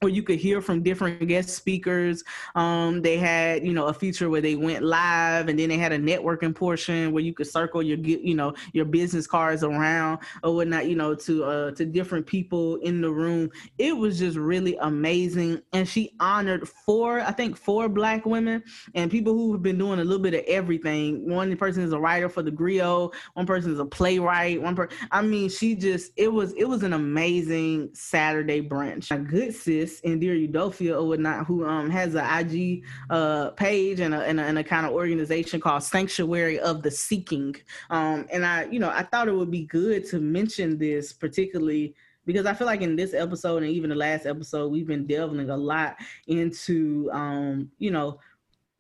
[0.01, 2.23] where you could hear from different guest speakers.
[2.55, 5.91] Um, they had, you know, a feature where they went live, and then they had
[5.91, 10.55] a networking portion where you could circle your, you know, your business cards around or
[10.55, 13.49] whatnot, you know, to uh, to different people in the room.
[13.77, 18.63] It was just really amazing, and she honored four, I think, four black women
[18.93, 21.29] and people who have been doing a little bit of everything.
[21.29, 23.11] One person is a writer for the Grio.
[23.33, 24.61] One person is a playwright.
[24.61, 29.11] One person, I mean, she just, it was, it was an amazing Saturday brunch.
[29.11, 33.99] A good sis Davis Indira Udofia or whatnot, who um has an IG uh page
[33.99, 37.55] and a, and a, and a kind of organization called Sanctuary of the Seeking.
[37.89, 41.95] Um, and I, you know, I thought it would be good to mention this particularly
[42.25, 45.47] because I feel like in this episode and even the last episode, we've been delving
[45.49, 45.95] a lot
[46.25, 48.19] into, um, you know,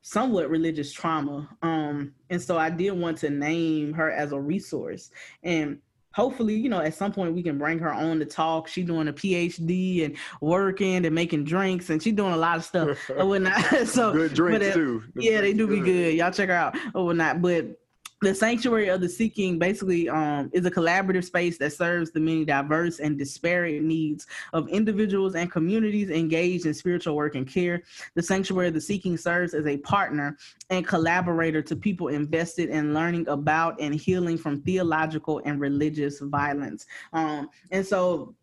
[0.01, 1.47] somewhat religious trauma.
[1.61, 5.11] Um, and so I did want to name her as a resource.
[5.43, 5.79] And
[6.15, 8.67] hopefully, you know, at some point we can bring her on to talk.
[8.67, 12.63] She's doing a PhD and working and making drinks, and she's doing a lot of
[12.63, 13.61] stuff oh, or whatnot.
[13.87, 15.03] so good drinks uh, too.
[15.15, 16.15] Yeah, they do be good.
[16.15, 17.41] Y'all check her out oh, or whatnot.
[17.41, 17.79] But
[18.21, 22.45] the sanctuary of the seeking basically um, is a collaborative space that serves the many
[22.45, 27.83] diverse and disparate needs of individuals and communities engaged in spiritual work and care.
[28.15, 30.37] The sanctuary of the seeking serves as a partner
[30.69, 36.85] and collaborator to people invested in learning about and healing from theological and religious violence.
[37.11, 38.33] Um, and so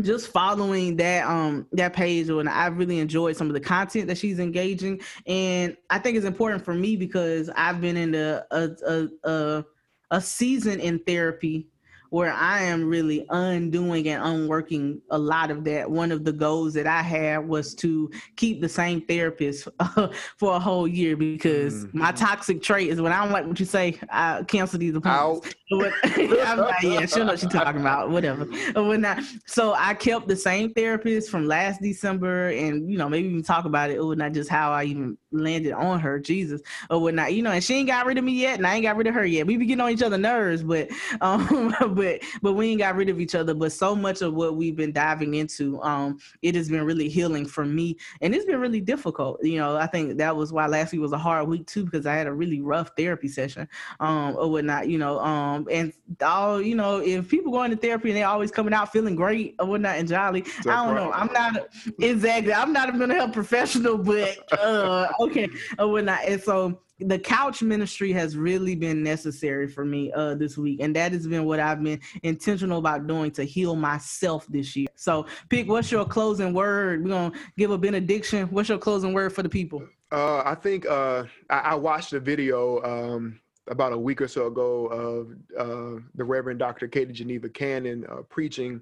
[0.00, 4.18] just following that um that page and I really enjoyed some of the content that
[4.18, 5.00] she's engaging.
[5.26, 9.64] And I think it's important for me because I've been in a a a, a,
[10.10, 11.68] a season in therapy
[12.10, 15.90] where I am really undoing and unworking a lot of that.
[15.90, 20.54] One of the goals that I had was to keep the same therapist uh, for
[20.54, 21.98] a whole year because mm-hmm.
[21.98, 25.54] my toxic trait is when I don't like what you say, I cancel these appointments.
[25.72, 28.44] I'm like, yeah, she'll know what she's talking about, whatever.
[28.74, 33.28] When I, so I kept the same therapist from last December and, you know, maybe
[33.28, 37.00] even talk about it, or not just how I even landed on her, Jesus, or
[37.00, 38.96] whatnot, you know, and she ain't got rid of me yet and I ain't got
[38.96, 39.46] rid of her yet.
[39.46, 40.88] We be getting on each other nerves, but,
[41.20, 43.54] um, but but we ain't got rid of each other.
[43.54, 47.46] But so much of what we've been diving into, um, it has been really healing
[47.46, 49.42] for me, and it's been really difficult.
[49.42, 52.06] You know, I think that was why last week was a hard week too because
[52.06, 53.68] I had a really rough therapy session,
[53.98, 54.88] um, or whatnot.
[54.88, 55.92] You know, um, and
[56.22, 59.56] all you know, if people go into therapy and they always coming out feeling great
[59.58, 61.10] or whatnot and jolly, so I don't know.
[61.12, 61.68] I'm not a,
[61.98, 62.52] exactly.
[62.52, 65.48] I'm not a mental health professional, but uh, okay,
[65.78, 66.20] or whatnot.
[66.26, 70.96] And so the couch ministry has really been necessary for me uh this week and
[70.96, 74.88] that has been what i've been intentional about doing to heal myself this year.
[74.94, 77.04] So pick what's your closing word?
[77.04, 78.48] We're gonna give a benediction.
[78.48, 79.86] What's your closing word for the people?
[80.12, 84.46] Uh i think uh i, I watched a video um about a week or so
[84.46, 88.80] ago of uh the reverend dr katie geneva cannon uh, preaching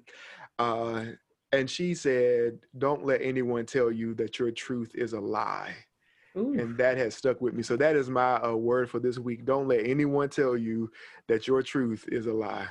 [0.59, 1.05] uh
[1.51, 5.73] and she said don't let anyone tell you that your truth is a lie
[6.37, 6.53] Ooh.
[6.59, 7.63] and that has stuck with me.
[7.63, 9.45] So that is my uh, word for this week.
[9.45, 10.91] Don't let anyone tell you
[11.27, 12.67] that your truth is a lie.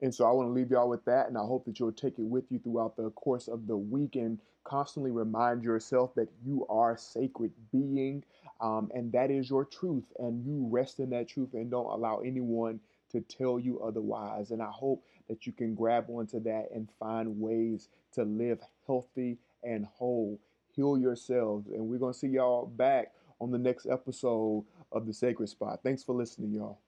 [0.00, 2.18] And so I want to leave y'all with that, and I hope that you'll take
[2.18, 6.66] it with you throughout the course of the week and constantly remind yourself that you
[6.68, 8.22] are a sacred being,
[8.60, 12.18] um, and that is your truth, and you rest in that truth and don't allow
[12.18, 12.78] anyone
[13.10, 14.50] to tell you otherwise.
[14.52, 19.38] And I hope that you can grab onto that and find ways to live healthy
[19.64, 20.38] and whole
[20.78, 21.66] heal yourselves.
[21.66, 25.78] And we're going to see y'all back on the next episode of The Sacred Spot.
[25.82, 26.78] Thanks for listening, y'all.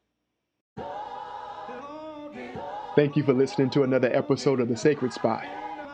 [2.94, 5.44] Thank you for listening to another episode of The Sacred Spot,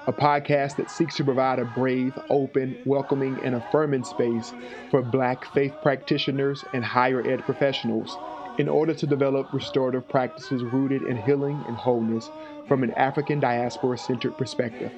[0.07, 4.53] a podcast that seeks to provide a brave, open, welcoming, and affirming space
[4.91, 8.17] for Black faith practitioners and higher ed professionals
[8.59, 12.31] in order to develop restorative practices rooted in healing and wholeness
[12.69, 14.93] from an African diaspora centered perspective.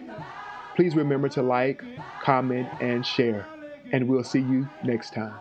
[0.78, 1.82] Please remember to like,
[2.22, 3.44] comment, and share.
[3.90, 5.34] And we'll see you next time.